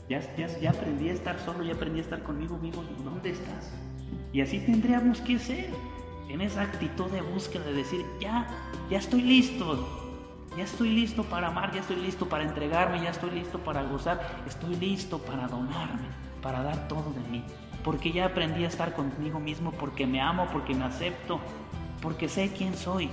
Ya, 0.07 0.21
ya, 0.37 0.47
ya 0.59 0.69
aprendí 0.69 1.09
a 1.09 1.13
estar 1.13 1.39
solo, 1.39 1.63
ya 1.63 1.73
aprendí 1.73 1.99
a 1.99 2.03
estar 2.03 2.21
conmigo 2.21 2.57
mismo, 2.57 2.83
¿dónde 3.03 3.31
estás? 3.31 3.73
Y 4.31 4.41
así 4.41 4.59
tendríamos 4.59 5.21
que 5.21 5.39
ser 5.39 5.69
en 6.29 6.41
esa 6.41 6.61
actitud 6.61 7.09
de 7.09 7.21
búsqueda, 7.21 7.65
de 7.65 7.73
decir, 7.73 8.05
ya, 8.21 8.47
ya 8.91 8.99
estoy 8.99 9.21
listo, 9.21 9.87
ya 10.55 10.63
estoy 10.63 10.91
listo 10.91 11.23
para 11.23 11.47
amar, 11.47 11.73
ya 11.73 11.81
estoy 11.81 11.97
listo 11.97 12.29
para 12.29 12.43
entregarme, 12.43 13.01
ya 13.01 13.09
estoy 13.09 13.31
listo 13.31 13.59
para 13.59 13.83
gozar, 13.83 14.43
estoy 14.47 14.75
listo 14.75 15.19
para 15.19 15.47
donarme, 15.47 16.07
para 16.41 16.63
dar 16.63 16.87
todo 16.87 17.11
de 17.13 17.29
mí, 17.29 17.43
porque 17.88 18.12
ya 18.12 18.25
aprendí 18.25 18.65
a 18.65 18.67
estar 18.67 18.94
conmigo 18.94 19.39
mismo, 19.39 19.72
porque 19.72 20.06
me 20.06 20.20
amo, 20.20 20.50
porque 20.51 20.75
me 20.75 20.84
acepto, 20.84 21.39
porque 22.01 22.27
sé 22.27 22.51
quién 22.51 22.75
soy. 22.75 23.10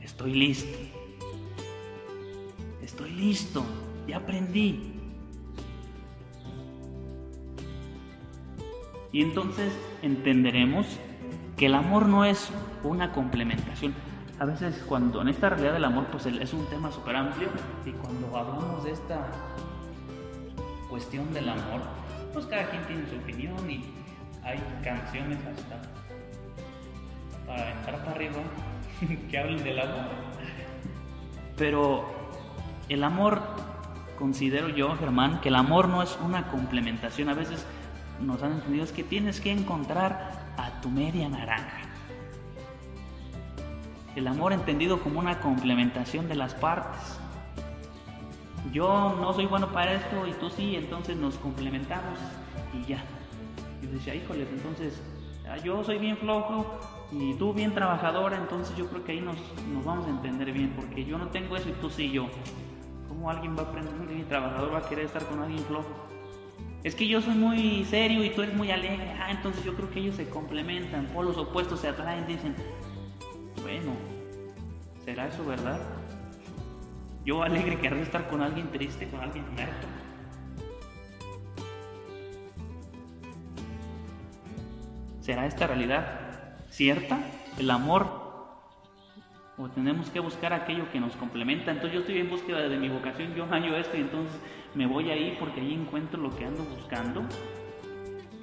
Estoy 0.00 0.32
listo. 0.32 0.78
Estoy 2.80 3.10
listo. 3.10 3.62
Ya 4.08 4.16
aprendí. 4.16 4.94
Y 9.12 9.20
entonces 9.20 9.70
entenderemos 10.00 10.86
que 11.58 11.66
el 11.66 11.74
amor 11.74 12.06
no 12.08 12.24
es 12.24 12.48
una 12.82 13.12
complementación. 13.12 13.92
A 14.42 14.44
veces 14.44 14.82
cuando 14.88 15.22
en 15.22 15.28
esta 15.28 15.50
realidad 15.50 15.74
del 15.74 15.84
amor 15.84 16.06
pues 16.10 16.26
es 16.26 16.52
un 16.52 16.66
tema 16.66 16.90
súper 16.90 17.14
amplio 17.14 17.48
y 17.86 17.92
cuando 17.92 18.36
hablamos 18.36 18.82
de 18.82 18.90
esta 18.90 19.28
cuestión 20.90 21.32
del 21.32 21.48
amor, 21.48 21.80
pues 22.32 22.46
cada 22.46 22.68
quien 22.68 22.84
tiene 22.86 23.08
su 23.08 23.14
opinión 23.18 23.70
y 23.70 23.84
hay 24.42 24.58
canciones 24.82 25.38
hasta 25.46 25.80
para 27.46 27.70
entrar 27.70 27.98
para 28.00 28.10
arriba 28.10 28.40
que 29.30 29.38
hablen 29.38 29.62
del 29.62 29.78
amor. 29.78 30.10
Pero 31.56 32.12
el 32.88 33.04
amor, 33.04 33.42
considero 34.18 34.70
yo, 34.70 34.96
Germán, 34.96 35.40
que 35.40 35.50
el 35.50 35.54
amor 35.54 35.88
no 35.88 36.02
es 36.02 36.18
una 36.20 36.48
complementación. 36.48 37.28
A 37.28 37.34
veces 37.34 37.64
nos 38.20 38.42
han 38.42 38.54
entendido 38.54 38.82
es 38.82 38.90
que 38.90 39.04
tienes 39.04 39.40
que 39.40 39.52
encontrar 39.52 40.32
a 40.56 40.80
tu 40.80 40.90
media 40.90 41.28
naranja. 41.28 41.81
El 44.14 44.26
amor 44.28 44.52
entendido 44.52 45.00
como 45.00 45.20
una 45.20 45.40
complementación 45.40 46.28
de 46.28 46.34
las 46.34 46.54
partes. 46.54 47.18
Yo 48.72 49.16
no 49.20 49.32
soy 49.32 49.46
bueno 49.46 49.72
para 49.72 49.94
esto 49.94 50.26
y 50.26 50.32
tú 50.32 50.50
sí, 50.50 50.76
entonces 50.76 51.16
nos 51.16 51.36
complementamos 51.36 52.18
y 52.74 52.86
ya. 52.86 53.02
Y 53.82 53.86
decía, 53.86 54.14
híjoles, 54.14 54.48
entonces 54.52 55.02
ah, 55.48 55.56
yo 55.56 55.82
soy 55.82 55.98
bien 55.98 56.16
flojo 56.16 56.80
y 57.10 57.34
tú 57.34 57.52
bien 57.52 57.74
trabajadora, 57.74 58.36
entonces 58.36 58.76
yo 58.76 58.86
creo 58.88 59.04
que 59.04 59.12
ahí 59.12 59.20
nos, 59.20 59.36
nos 59.72 59.84
vamos 59.84 60.06
a 60.06 60.10
entender 60.10 60.52
bien, 60.52 60.72
porque 60.76 61.04
yo 61.04 61.18
no 61.18 61.28
tengo 61.28 61.56
eso 61.56 61.68
y 61.68 61.72
tú 61.72 61.90
sí 61.90 62.10
yo. 62.10 62.28
¿Cómo 63.08 63.30
alguien 63.30 63.56
va 63.56 63.62
a 63.62 63.64
aprender 63.66 63.94
bien 64.08 64.28
trabajador 64.28 64.72
va 64.72 64.78
a 64.78 64.88
querer 64.88 65.06
estar 65.06 65.24
con 65.26 65.40
alguien 65.40 65.62
flojo? 65.64 65.88
Es 66.84 66.94
que 66.96 67.06
yo 67.06 67.20
soy 67.20 67.34
muy 67.34 67.84
serio 67.84 68.24
y 68.24 68.30
tú 68.30 68.42
eres 68.42 68.54
muy 68.56 68.70
alegre. 68.70 69.12
Ah, 69.20 69.30
entonces 69.30 69.64
yo 69.64 69.74
creo 69.74 69.90
que 69.90 70.00
ellos 70.00 70.16
se 70.16 70.28
complementan, 70.28 71.06
polos 71.06 71.36
opuestos 71.36 71.80
se 71.80 71.88
atraen, 71.88 72.26
dicen, 72.26 72.56
bueno, 73.62 73.92
¿será 75.04 75.28
eso 75.28 75.44
verdad? 75.44 75.80
Yo 77.24 77.42
alegre 77.42 77.78
querré 77.78 78.02
estar 78.02 78.28
con 78.28 78.42
alguien 78.42 78.70
triste, 78.70 79.08
con 79.08 79.20
alguien 79.20 79.44
muerto. 79.54 79.86
¿Será 85.20 85.46
esta 85.46 85.68
realidad 85.68 86.56
cierta? 86.68 87.18
El 87.58 87.70
amor 87.70 88.22
o 89.56 89.68
tenemos 89.68 90.10
que 90.10 90.18
buscar 90.18 90.52
aquello 90.52 90.90
que 90.90 90.98
nos 90.98 91.14
complementa. 91.16 91.70
Entonces 91.70 91.92
yo 91.92 92.00
estoy 92.00 92.18
en 92.18 92.30
búsqueda 92.30 92.68
de 92.68 92.76
mi 92.76 92.88
vocación, 92.88 93.34
yo 93.34 93.46
hallo 93.46 93.76
esto 93.76 93.96
y 93.96 94.00
entonces 94.00 94.34
me 94.74 94.86
voy 94.86 95.10
ahí 95.10 95.36
porque 95.38 95.60
ahí 95.60 95.74
encuentro 95.74 96.20
lo 96.20 96.34
que 96.34 96.44
ando 96.44 96.64
buscando, 96.64 97.22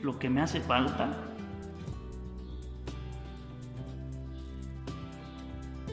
lo 0.01 0.17
que 0.17 0.29
me 0.29 0.41
hace 0.41 0.61
falta. 0.61 1.28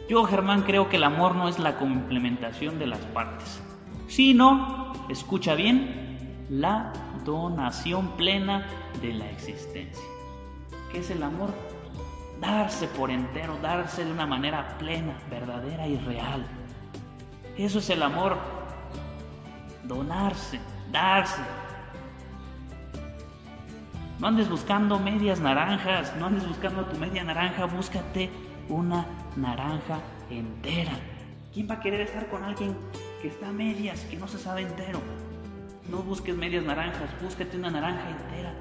Yo, 0.08 0.24
Germán, 0.24 0.62
creo 0.62 0.88
que 0.88 0.96
el 0.96 1.04
amor 1.04 1.34
no 1.34 1.48
es 1.48 1.58
la 1.58 1.76
complementación 1.76 2.78
de 2.78 2.86
las 2.86 3.00
partes, 3.06 3.60
sino, 4.06 4.92
escucha 5.08 5.54
bien, 5.54 6.44
la 6.48 6.92
donación 7.24 8.12
plena 8.16 8.66
de 9.00 9.14
la 9.14 9.28
existencia. 9.30 10.04
¿Qué 10.92 11.00
es 11.00 11.10
el 11.10 11.22
amor? 11.22 11.50
darse 12.40 12.86
por 12.88 13.10
entero, 13.10 13.58
darse 13.62 14.04
de 14.04 14.12
una 14.12 14.26
manera 14.26 14.76
plena, 14.78 15.14
verdadera 15.30 15.86
y 15.86 15.96
real. 15.98 16.46
Eso 17.56 17.78
es 17.78 17.90
el 17.90 18.02
amor, 18.02 18.36
donarse, 19.84 20.60
darse. 20.92 21.40
No 24.18 24.28
andes 24.28 24.48
buscando 24.48 24.98
medias 24.98 25.40
naranjas, 25.40 26.14
no 26.16 26.26
andes 26.26 26.46
buscando 26.46 26.84
tu 26.84 26.96
media 26.98 27.24
naranja, 27.24 27.66
búscate 27.66 28.30
una 28.68 29.06
naranja 29.36 30.00
entera. 30.30 30.92
¿Quién 31.52 31.68
va 31.70 31.74
a 31.74 31.80
querer 31.80 32.00
estar 32.02 32.28
con 32.28 32.44
alguien 32.44 32.76
que 33.22 33.28
está 33.28 33.48
a 33.48 33.52
medias, 33.52 34.00
que 34.10 34.16
no 34.16 34.28
se 34.28 34.38
sabe 34.38 34.62
entero? 34.62 35.00
No 35.90 35.98
busques 35.98 36.36
medias 36.36 36.64
naranjas, 36.64 37.10
búscate 37.22 37.56
una 37.56 37.70
naranja 37.70 38.10
entera. 38.10 38.52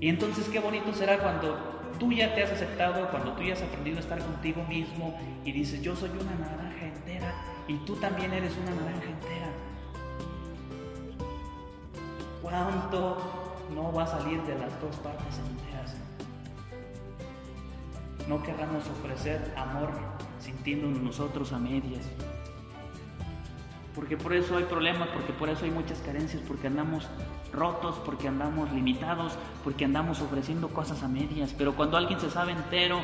Y 0.00 0.08
entonces 0.08 0.48
qué 0.48 0.58
bonito 0.58 0.92
será 0.92 1.18
cuando 1.18 1.72
tú 1.98 2.12
ya 2.12 2.34
te 2.34 2.42
has 2.42 2.50
aceptado, 2.50 3.08
cuando 3.10 3.32
tú 3.34 3.42
ya 3.42 3.52
has 3.52 3.62
aprendido 3.62 3.98
a 3.98 4.00
estar 4.00 4.18
contigo 4.18 4.64
mismo 4.64 5.16
y 5.44 5.52
dices, 5.52 5.82
yo 5.82 5.94
soy 5.94 6.10
una 6.10 6.34
naranja 6.34 6.86
entera 6.86 7.32
y 7.68 7.76
tú 7.84 7.94
también 7.96 8.32
eres 8.32 8.56
una 8.56 8.74
naranja 8.74 9.04
entera. 9.04 9.48
¿Cuánto 12.42 13.18
no 13.74 13.92
va 13.92 14.02
a 14.02 14.06
salir 14.06 14.42
de 14.42 14.58
las 14.58 14.80
dos 14.80 14.96
partes 14.96 15.38
enteras? 15.38 15.96
No 18.28 18.42
querramos 18.42 18.88
ofrecer 18.88 19.54
amor 19.56 19.90
sintiéndonos 20.38 21.00
nosotros 21.00 21.52
a 21.52 21.58
medias. 21.58 22.08
Porque 23.94 24.16
por 24.16 24.32
eso 24.32 24.56
hay 24.56 24.64
problemas, 24.64 25.08
porque 25.08 25.32
por 25.32 25.48
eso 25.48 25.64
hay 25.64 25.70
muchas 25.70 25.98
carencias, 25.98 26.42
porque 26.46 26.66
andamos 26.66 27.08
rotos, 27.52 27.96
porque 28.04 28.28
andamos 28.28 28.72
limitados, 28.72 29.34
porque 29.62 29.84
andamos 29.84 30.20
ofreciendo 30.20 30.68
cosas 30.68 31.02
a 31.02 31.08
medias. 31.08 31.54
Pero 31.56 31.74
cuando 31.74 31.96
alguien 31.98 32.18
se 32.18 32.30
sabe 32.30 32.52
entero, 32.52 33.00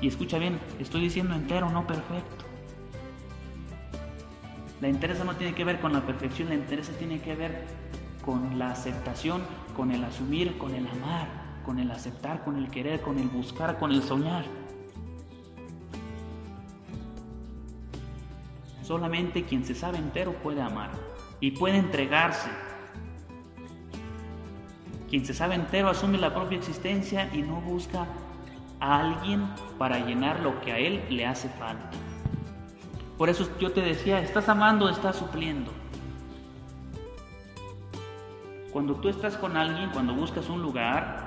y 0.00 0.08
escucha 0.08 0.38
bien, 0.38 0.60
estoy 0.78 1.00
diciendo 1.00 1.34
entero, 1.34 1.70
no 1.70 1.86
perfecto. 1.86 2.44
La 4.80 4.88
interesa 4.88 5.24
no 5.24 5.34
tiene 5.36 5.54
que 5.54 5.64
ver 5.64 5.80
con 5.80 5.92
la 5.92 6.02
perfección, 6.02 6.50
la 6.50 6.54
interesa 6.54 6.92
tiene 6.92 7.20
que 7.20 7.34
ver 7.34 7.64
con 8.24 8.58
la 8.58 8.70
aceptación, 8.70 9.42
con 9.74 9.90
el 9.90 10.04
asumir, 10.04 10.58
con 10.58 10.74
el 10.74 10.86
amar, 10.86 11.45
con 11.66 11.80
el 11.80 11.90
aceptar, 11.90 12.44
con 12.44 12.56
el 12.56 12.70
querer, 12.70 13.00
con 13.02 13.18
el 13.18 13.26
buscar, 13.26 13.76
con 13.80 13.90
el 13.90 14.00
soñar. 14.00 14.44
Solamente 18.82 19.42
quien 19.42 19.64
se 19.64 19.74
sabe 19.74 19.98
entero 19.98 20.32
puede 20.44 20.62
amar 20.62 20.92
y 21.40 21.50
puede 21.50 21.76
entregarse. 21.76 22.48
Quien 25.10 25.26
se 25.26 25.34
sabe 25.34 25.56
entero 25.56 25.88
asume 25.88 26.18
la 26.18 26.32
propia 26.32 26.56
existencia 26.56 27.28
y 27.34 27.42
no 27.42 27.60
busca 27.60 28.06
a 28.78 29.00
alguien 29.00 29.48
para 29.76 29.98
llenar 29.98 30.38
lo 30.40 30.60
que 30.60 30.72
a 30.72 30.78
él 30.78 31.04
le 31.10 31.26
hace 31.26 31.48
falta. 31.48 31.90
Por 33.18 33.28
eso 33.28 33.48
yo 33.58 33.72
te 33.72 33.80
decía, 33.80 34.20
estás 34.20 34.48
amando, 34.48 34.88
estás 34.88 35.16
supliendo. 35.16 35.72
Cuando 38.72 38.94
tú 38.96 39.08
estás 39.08 39.36
con 39.36 39.56
alguien, 39.56 39.90
cuando 39.90 40.14
buscas 40.14 40.48
un 40.48 40.62
lugar, 40.62 41.25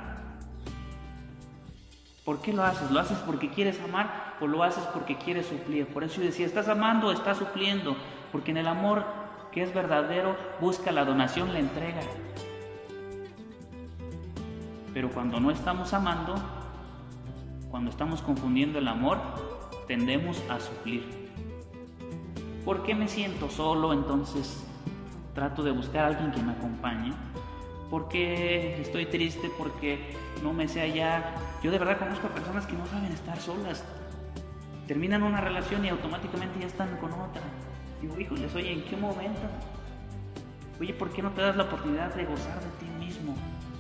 ¿Por 2.30 2.42
qué 2.42 2.54
lo 2.54 2.64
haces? 2.64 2.92
¿Lo 2.92 3.00
haces 3.00 3.18
porque 3.26 3.50
quieres 3.50 3.82
amar 3.82 4.36
o 4.40 4.46
lo 4.46 4.62
haces 4.62 4.84
porque 4.94 5.18
quieres 5.18 5.48
suplir? 5.48 5.88
Por 5.88 6.04
eso 6.04 6.18
yo 6.18 6.28
decía, 6.28 6.46
estás 6.46 6.68
amando 6.68 7.08
o 7.08 7.12
estás 7.12 7.40
supliendo, 7.40 7.98
porque 8.32 8.52
en 8.52 8.58
el 8.58 8.68
amor 8.68 9.04
que 9.52 9.64
es 9.64 9.74
verdadero 9.74 10.38
busca 10.62 10.92
la 10.92 11.06
donación, 11.06 11.52
la 11.54 11.58
entrega. 11.58 12.02
Pero 14.94 15.10
cuando 15.10 15.40
no 15.40 15.50
estamos 15.50 15.92
amando, 15.96 16.36
cuando 17.72 17.90
estamos 17.90 18.22
confundiendo 18.22 18.78
el 18.78 18.88
amor, 18.88 19.18
tendemos 19.88 20.40
a 20.52 20.60
suplir. 20.60 21.32
¿Por 22.64 22.84
qué 22.84 22.94
me 22.94 23.08
siento 23.08 23.50
solo? 23.50 23.92
Entonces 23.92 24.64
trato 25.34 25.64
de 25.64 25.72
buscar 25.72 26.06
a 26.06 26.08
alguien 26.10 26.32
que 26.32 26.44
me 26.44 26.52
acompañe. 26.52 27.12
¿Por 27.90 28.08
qué 28.08 28.80
estoy 28.80 29.08
triste? 29.08 29.50
Porque 29.58 30.14
no 30.44 30.54
me 30.54 30.68
sé 30.68 30.82
hallar. 30.82 31.49
Yo 31.62 31.72
de 31.72 31.78
verdad 31.78 32.00
conozco 32.00 32.28
a 32.28 32.30
personas 32.30 32.66
que 32.66 32.74
no 32.74 32.86
saben 32.86 33.12
estar 33.12 33.38
solas. 33.40 33.84
Terminan 34.88 35.24
una 35.24 35.42
relación 35.42 35.84
y 35.86 35.90
automáticamente 35.90 36.60
ya 36.60 36.68
están 36.68 36.98
con 36.98 37.12
otra. 37.12 37.42
Digo, 38.02 38.18
híjoles, 38.20 38.56
oye, 38.56 38.72
¿en 38.72 38.84
qué 38.86 38.96
momento? 38.96 39.42
Oye, 40.80 40.94
¿por 40.94 41.10
qué 41.12 41.22
no 41.22 41.32
te 41.32 41.42
das 41.42 41.58
la 41.58 41.64
oportunidad 41.64 42.16
de 42.16 42.24
gozar 42.26 42.60
de 42.62 42.70
ti 42.80 42.86
mismo? 42.98 43.36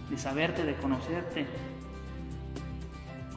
De 0.09 0.17
saberte, 0.17 0.65
de 0.65 0.75
conocerte. 0.75 1.47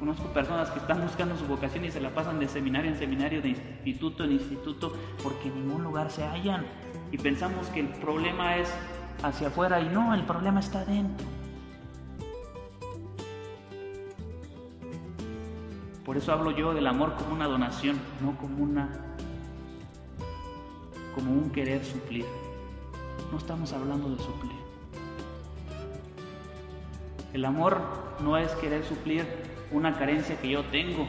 Conozco 0.01 0.25
personas 0.33 0.69
que 0.71 0.81
están 0.81 1.01
buscando 1.01 1.37
su 1.37 1.47
vocación 1.47 1.85
y 1.85 1.93
se 1.93 2.01
la 2.01 2.11
pasan 2.11 2.41
de 2.41 2.49
seminario 2.49 2.91
en 2.91 2.99
seminario, 2.99 3.41
de 3.41 3.51
instituto 3.51 4.25
en 4.25 4.33
instituto, 4.33 4.97
porque 5.23 5.47
en 5.47 5.55
ningún 5.55 5.85
lugar 5.85 6.11
se 6.11 6.25
hallan. 6.25 6.67
Y 7.13 7.19
pensamos 7.19 7.69
que 7.69 7.81
el 7.81 7.89
problema 7.89 8.57
es 8.57 8.69
hacia 9.23 9.47
afuera 9.47 9.81
y 9.81 9.89
no, 9.89 10.13
el 10.13 10.25
problema 10.25 10.59
está 10.59 10.85
dentro. 10.85 11.25
Por 16.13 16.21
eso 16.21 16.31
hablo 16.31 16.51
yo 16.51 16.75
del 16.75 16.87
amor 16.87 17.15
como 17.15 17.33
una 17.33 17.47
donación, 17.47 17.99
no 18.21 18.37
como 18.37 18.63
una 18.63 18.87
como 21.15 21.33
un 21.33 21.49
querer 21.49 21.83
suplir. 21.87 22.27
No 23.31 23.39
estamos 23.39 23.73
hablando 23.73 24.11
de 24.11 24.23
suplir. 24.23 24.53
El 27.33 27.47
amor 27.47 27.81
no 28.21 28.37
es 28.37 28.53
querer 28.57 28.85
suplir 28.85 29.27
una 29.71 29.97
carencia 29.97 30.39
que 30.39 30.51
yo 30.51 30.63
tengo. 30.65 31.09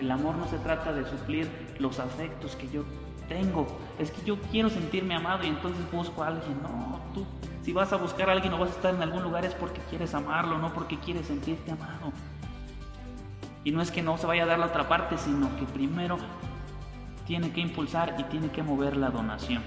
El 0.00 0.10
amor 0.10 0.34
no 0.34 0.46
se 0.48 0.58
trata 0.58 0.92
de 0.92 1.06
suplir 1.06 1.48
los 1.78 1.98
afectos 1.98 2.56
que 2.56 2.68
yo 2.68 2.84
tengo. 3.30 3.66
Es 3.98 4.10
que 4.10 4.22
yo 4.26 4.38
quiero 4.52 4.68
sentirme 4.68 5.14
amado 5.14 5.44
y 5.44 5.46
entonces 5.46 5.90
busco 5.90 6.22
a 6.22 6.26
alguien. 6.26 6.60
No, 6.62 7.00
tú, 7.14 7.24
si 7.62 7.72
vas 7.72 7.90
a 7.94 7.96
buscar 7.96 8.28
a 8.28 8.32
alguien 8.32 8.52
o 8.52 8.58
vas 8.58 8.68
a 8.68 8.74
estar 8.74 8.94
en 8.94 9.00
algún 9.00 9.22
lugar 9.22 9.46
es 9.46 9.54
porque 9.54 9.80
quieres 9.88 10.12
amarlo, 10.12 10.58
no 10.58 10.74
porque 10.74 10.98
quieres 10.98 11.26
sentirte 11.26 11.72
amado. 11.72 12.12
Y 13.66 13.72
no 13.72 13.82
es 13.82 13.90
que 13.90 14.00
no 14.00 14.16
se 14.16 14.28
vaya 14.28 14.44
a 14.44 14.46
dar 14.46 14.60
la 14.60 14.66
otra 14.66 14.86
parte, 14.86 15.18
sino 15.18 15.56
que 15.56 15.64
primero 15.64 16.18
tiene 17.26 17.50
que 17.50 17.60
impulsar 17.60 18.14
y 18.16 18.22
tiene 18.22 18.48
que 18.48 18.62
mover 18.62 18.96
la 18.96 19.10
donación. 19.10 19.60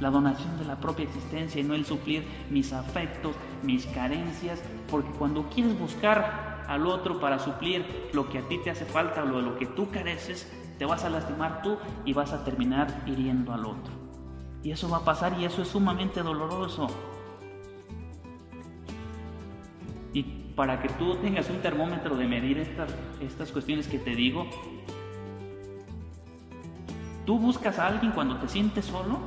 La 0.00 0.08
donación 0.08 0.56
de 0.56 0.64
la 0.64 0.76
propia 0.76 1.04
existencia 1.04 1.60
y 1.60 1.64
no 1.64 1.74
el 1.74 1.84
suplir 1.84 2.24
mis 2.48 2.72
afectos, 2.72 3.36
mis 3.62 3.84
carencias, 3.84 4.62
porque 4.90 5.10
cuando 5.10 5.50
quieres 5.50 5.78
buscar 5.78 6.64
al 6.66 6.86
otro 6.86 7.20
para 7.20 7.38
suplir 7.38 7.84
lo 8.14 8.30
que 8.30 8.38
a 8.38 8.48
ti 8.48 8.56
te 8.64 8.70
hace 8.70 8.86
falta 8.86 9.22
o 9.24 9.26
lo 9.26 9.58
que 9.58 9.66
tú 9.66 9.90
careces, 9.90 10.50
te 10.78 10.86
vas 10.86 11.04
a 11.04 11.10
lastimar 11.10 11.60
tú 11.60 11.76
y 12.06 12.14
vas 12.14 12.32
a 12.32 12.42
terminar 12.44 13.02
hiriendo 13.04 13.52
al 13.52 13.66
otro. 13.66 13.92
Y 14.62 14.70
eso 14.70 14.88
va 14.88 14.96
a 14.96 15.04
pasar 15.04 15.38
y 15.38 15.44
eso 15.44 15.60
es 15.60 15.68
sumamente 15.68 16.22
doloroso. 16.22 16.86
Para 20.54 20.80
que 20.80 20.88
tú 20.90 21.16
tengas 21.16 21.48
un 21.50 21.58
termómetro 21.58 22.16
de 22.16 22.26
medir 22.26 22.58
estas, 22.58 22.94
estas 23.20 23.52
cuestiones 23.52 23.86
que 23.86 23.98
te 23.98 24.10
digo, 24.10 24.46
¿tú 27.24 27.38
buscas 27.38 27.78
a 27.78 27.86
alguien 27.86 28.12
cuando 28.12 28.36
te 28.38 28.48
sientes 28.48 28.84
solo? 28.84 29.20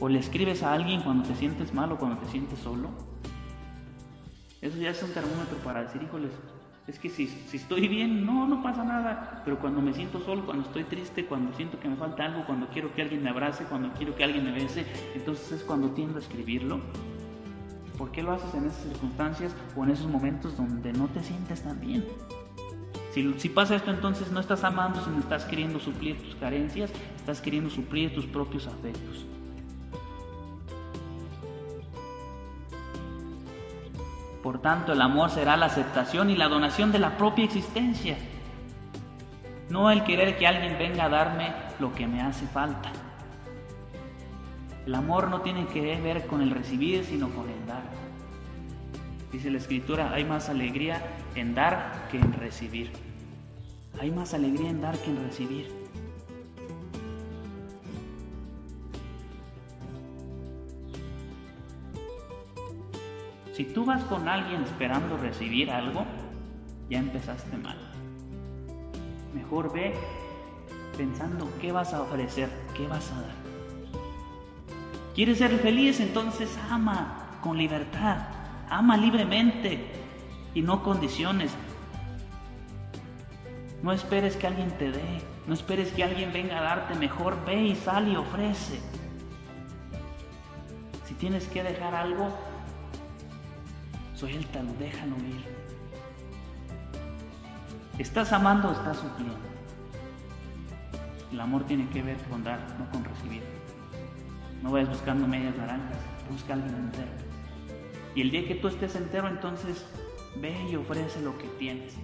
¿O 0.00 0.08
le 0.08 0.18
escribes 0.18 0.62
a 0.62 0.72
alguien 0.72 1.02
cuando 1.02 1.28
te 1.28 1.34
sientes 1.34 1.74
mal 1.74 1.92
o 1.92 1.98
cuando 1.98 2.18
te 2.18 2.30
sientes 2.30 2.58
solo? 2.60 2.90
Eso 4.60 4.78
ya 4.78 4.90
es 4.90 5.02
un 5.02 5.12
termómetro 5.12 5.58
para 5.58 5.82
decir, 5.82 6.02
híjoles, 6.02 6.32
es 6.88 6.98
que 6.98 7.10
si, 7.10 7.24
estoy 7.52 7.86
bien, 7.86 8.24
no, 8.24 8.46
no 8.46 8.62
pasa 8.62 8.82
nada. 8.82 9.42
Pero 9.44 9.58
cuando 9.58 9.82
me 9.82 9.92
siento 9.92 10.20
solo, 10.20 10.46
cuando 10.46 10.64
estoy 10.64 10.84
triste, 10.84 11.26
cuando 11.26 11.54
siento 11.54 11.78
que 11.78 11.86
me 11.86 11.96
falta 11.96 12.24
algo, 12.24 12.46
cuando 12.46 12.68
quiero 12.68 12.94
que 12.94 13.02
alguien 13.02 13.22
me 13.22 13.28
abrace, 13.28 13.64
cuando 13.64 13.92
quiero 13.92 14.16
que 14.16 14.24
alguien 14.24 14.44
me 14.44 14.52
bese, 14.52 14.86
entonces 15.14 15.52
es 15.52 15.62
cuando 15.62 15.90
tiendo 15.90 16.16
a 16.16 16.22
escribirlo. 16.22 16.80
¿Por 17.98 18.10
qué 18.10 18.22
lo 18.22 18.32
haces 18.32 18.54
en 18.54 18.66
esas 18.66 18.82
circunstancias 18.84 19.54
o 19.76 19.84
en 19.84 19.90
esos 19.90 20.06
momentos 20.06 20.56
donde 20.56 20.92
no 20.94 21.08
te 21.08 21.22
sientes 21.22 21.62
tan 21.62 21.78
bien? 21.78 22.06
Si, 23.12 23.34
si 23.38 23.48
pasa 23.50 23.76
esto, 23.76 23.90
entonces 23.90 24.32
no 24.32 24.40
estás 24.40 24.64
amando, 24.64 25.04
sino 25.04 25.18
estás 25.18 25.44
queriendo 25.44 25.78
suplir 25.80 26.22
tus 26.22 26.36
carencias, 26.36 26.90
estás 27.16 27.42
queriendo 27.42 27.68
suplir 27.68 28.14
tus 28.14 28.24
propios 28.24 28.66
afectos. 28.66 29.26
Por 34.48 34.62
tanto, 34.62 34.94
el 34.94 35.02
amor 35.02 35.28
será 35.28 35.58
la 35.58 35.66
aceptación 35.66 36.30
y 36.30 36.34
la 36.34 36.48
donación 36.48 36.90
de 36.90 36.98
la 36.98 37.18
propia 37.18 37.44
existencia, 37.44 38.16
no 39.68 39.90
el 39.90 40.04
querer 40.04 40.38
que 40.38 40.46
alguien 40.46 40.78
venga 40.78 41.04
a 41.04 41.10
darme 41.10 41.52
lo 41.78 41.94
que 41.94 42.06
me 42.06 42.22
hace 42.22 42.46
falta. 42.46 42.90
El 44.86 44.94
amor 44.94 45.28
no 45.28 45.42
tiene 45.42 45.66
que 45.66 46.00
ver 46.00 46.26
con 46.26 46.40
el 46.40 46.50
recibir, 46.50 47.04
sino 47.04 47.28
con 47.28 47.46
el 47.50 47.66
dar. 47.66 47.82
Dice 49.30 49.50
la 49.50 49.58
escritura, 49.58 50.14
hay 50.14 50.24
más 50.24 50.48
alegría 50.48 51.02
en 51.34 51.54
dar 51.54 52.08
que 52.10 52.16
en 52.16 52.32
recibir. 52.32 52.90
Hay 54.00 54.10
más 54.10 54.32
alegría 54.32 54.70
en 54.70 54.80
dar 54.80 54.96
que 54.96 55.10
en 55.10 55.24
recibir. 55.24 55.77
Si 63.58 63.64
tú 63.64 63.84
vas 63.84 64.04
con 64.04 64.28
alguien 64.28 64.62
esperando 64.62 65.16
recibir 65.16 65.68
algo, 65.72 66.04
ya 66.88 67.00
empezaste 67.00 67.56
mal. 67.56 67.76
Mejor 69.34 69.72
ve 69.72 69.96
pensando 70.96 71.50
qué 71.60 71.72
vas 71.72 71.92
a 71.92 72.02
ofrecer, 72.02 72.48
qué 72.76 72.86
vas 72.86 73.10
a 73.10 73.20
dar. 73.20 73.34
¿Quieres 75.12 75.38
ser 75.38 75.58
feliz? 75.58 75.98
Entonces 75.98 76.56
ama 76.70 77.40
con 77.42 77.58
libertad, 77.58 78.28
ama 78.70 78.96
libremente 78.96 79.90
y 80.54 80.62
no 80.62 80.84
condiciones. 80.84 81.50
No 83.82 83.92
esperes 83.92 84.36
que 84.36 84.46
alguien 84.46 84.70
te 84.78 84.92
dé, 84.92 85.20
no 85.48 85.54
esperes 85.54 85.90
que 85.90 86.04
alguien 86.04 86.32
venga 86.32 86.60
a 86.60 86.62
darte 86.62 86.94
mejor, 86.94 87.36
ve 87.44 87.60
y 87.60 87.74
sal 87.74 88.06
y 88.06 88.14
ofrece. 88.14 88.78
Si 91.08 91.14
tienes 91.14 91.48
que 91.48 91.64
dejar 91.64 91.96
algo, 91.96 92.32
Suéltalo, 94.18 94.72
déjalo 94.80 95.14
ir. 95.18 95.44
¿Estás 98.00 98.32
amando 98.32 98.70
o 98.70 98.72
estás 98.72 98.96
supliendo? 98.96 99.36
El 101.30 101.40
amor 101.40 101.62
tiene 101.66 101.88
que 101.90 102.02
ver 102.02 102.16
con 102.28 102.42
dar, 102.42 102.58
no 102.80 102.90
con 102.90 103.04
recibir. 103.04 103.42
No 104.60 104.72
vayas 104.72 104.88
buscando 104.88 105.28
medias 105.28 105.56
naranjas, 105.56 105.98
busca 106.28 106.54
a 106.54 106.56
alguien 106.56 106.74
entero. 106.74 107.12
Y 108.16 108.22
el 108.22 108.32
día 108.32 108.44
que 108.48 108.56
tú 108.56 108.66
estés 108.66 108.96
entero, 108.96 109.28
entonces 109.28 109.86
ve 110.40 110.52
y 110.68 110.74
ofrece 110.74 111.22
lo 111.22 111.38
que 111.38 111.46
tienes. 111.56 111.94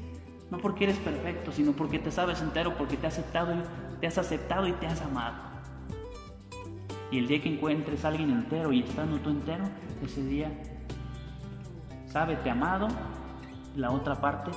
No 0.53 0.59
porque 0.59 0.85
eres 0.85 0.98
perfecto, 0.98 1.50
sino 1.50 1.72
porque 1.72 1.98
te 1.98 2.12
sabes 2.12 2.40
entero, 2.40 2.79
porque 2.79 2.96
te 2.96 3.09
has 3.09 3.18
aceptado 3.18 3.55
y 3.55 3.98
te 4.00 4.07
has 4.07 4.18
aceptado 4.18 4.68
y 4.68 4.72
te 4.74 4.87
has 4.87 5.03
amado. 5.03 5.35
Y 7.11 7.18
el 7.18 7.27
día 7.27 7.42
que 7.42 7.53
encuentres 7.53 8.05
a 8.05 8.09
alguien 8.09 8.31
entero 8.31 8.72
y 8.72 8.85
estando 8.85 9.18
tú 9.18 9.31
entero, 9.31 9.64
ese 10.00 10.22
día 10.22 10.53
Sábete 12.14 12.48
amado, 12.48 12.87
la 13.74 13.90
otra 13.90 14.14
parte 14.14 14.53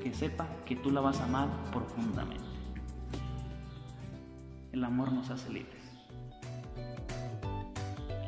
que 0.00 0.14
sepa 0.14 0.46
que 0.64 0.76
tú 0.76 0.92
la 0.92 1.00
vas 1.00 1.20
a 1.20 1.24
amar 1.24 1.48
profundamente. 1.72 2.44
El 4.70 4.84
amor 4.84 5.10
nos 5.10 5.30
hace 5.30 5.50
libres. 5.50 5.82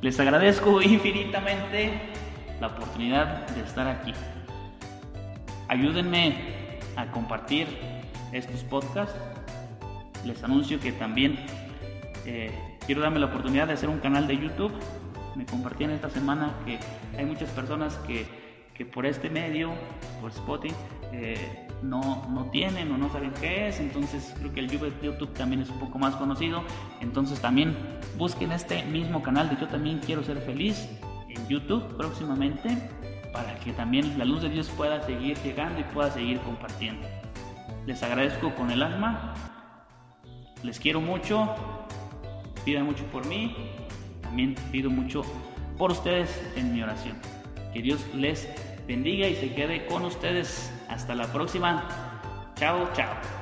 Les 0.00 0.18
agradezco 0.18 0.82
infinitamente 0.82 1.92
la 2.60 2.66
oportunidad 2.66 3.46
de 3.50 3.60
estar 3.60 3.86
aquí. 3.86 4.12
Ayúdenme 5.68 6.80
a 6.96 7.06
compartir 7.12 7.68
estos 8.32 8.64
podcasts. 8.64 9.14
Les 10.24 10.42
anuncio 10.42 10.80
que 10.80 10.90
también 10.90 11.38
eh, 12.26 12.50
quiero 12.86 13.02
darme 13.02 13.20
la 13.20 13.26
oportunidad 13.26 13.68
de 13.68 13.74
hacer 13.74 13.88
un 13.88 14.00
canal 14.00 14.26
de 14.26 14.36
YouTube 14.36 14.72
me 15.36 15.46
compartían 15.46 15.90
esta 15.90 16.10
semana 16.10 16.54
que 16.64 16.78
hay 17.16 17.24
muchas 17.24 17.50
personas 17.50 17.94
que, 18.06 18.26
que 18.74 18.84
por 18.84 19.06
este 19.06 19.30
medio, 19.30 19.72
por 20.20 20.30
Spotify, 20.30 20.74
eh, 21.12 21.68
no, 21.82 22.26
no 22.28 22.44
tienen 22.50 22.92
o 22.92 22.98
no 22.98 23.10
saben 23.10 23.32
qué 23.40 23.68
es, 23.68 23.80
entonces 23.80 24.34
creo 24.38 24.52
que 24.52 24.60
el 24.60 24.68
YouTube 24.68 25.32
también 25.32 25.62
es 25.62 25.70
un 25.70 25.78
poco 25.78 25.98
más 25.98 26.14
conocido, 26.16 26.62
entonces 27.00 27.40
también 27.40 27.76
busquen 28.18 28.52
este 28.52 28.84
mismo 28.84 29.22
canal 29.22 29.48
de 29.48 29.56
Yo 29.56 29.66
también 29.68 29.98
quiero 29.98 30.22
ser 30.22 30.38
feliz 30.42 30.88
en 31.28 31.48
YouTube 31.48 31.96
próximamente 31.96 32.76
para 33.32 33.54
que 33.60 33.72
también 33.72 34.18
la 34.18 34.24
luz 34.24 34.42
de 34.42 34.50
Dios 34.50 34.68
pueda 34.70 35.00
seguir 35.02 35.38
llegando 35.38 35.80
y 35.80 35.84
pueda 35.84 36.10
seguir 36.10 36.38
compartiendo. 36.40 37.06
Les 37.86 38.02
agradezco 38.02 38.54
con 38.54 38.70
el 38.70 38.82
alma, 38.82 39.34
les 40.62 40.78
quiero 40.78 41.00
mucho, 41.00 41.54
pidan 42.64 42.84
mucho 42.84 43.04
por 43.06 43.26
mí 43.26 43.56
también 44.30 44.54
pido 44.70 44.90
mucho 44.90 45.22
por 45.76 45.90
ustedes 45.90 46.30
en 46.54 46.72
mi 46.72 46.82
oración. 46.82 47.16
Que 47.74 47.82
Dios 47.82 48.00
les 48.14 48.48
bendiga 48.86 49.26
y 49.26 49.34
se 49.34 49.52
quede 49.54 49.86
con 49.86 50.04
ustedes. 50.04 50.72
Hasta 50.88 51.16
la 51.16 51.26
próxima. 51.32 51.84
Chao, 52.54 52.88
chao. 52.94 53.39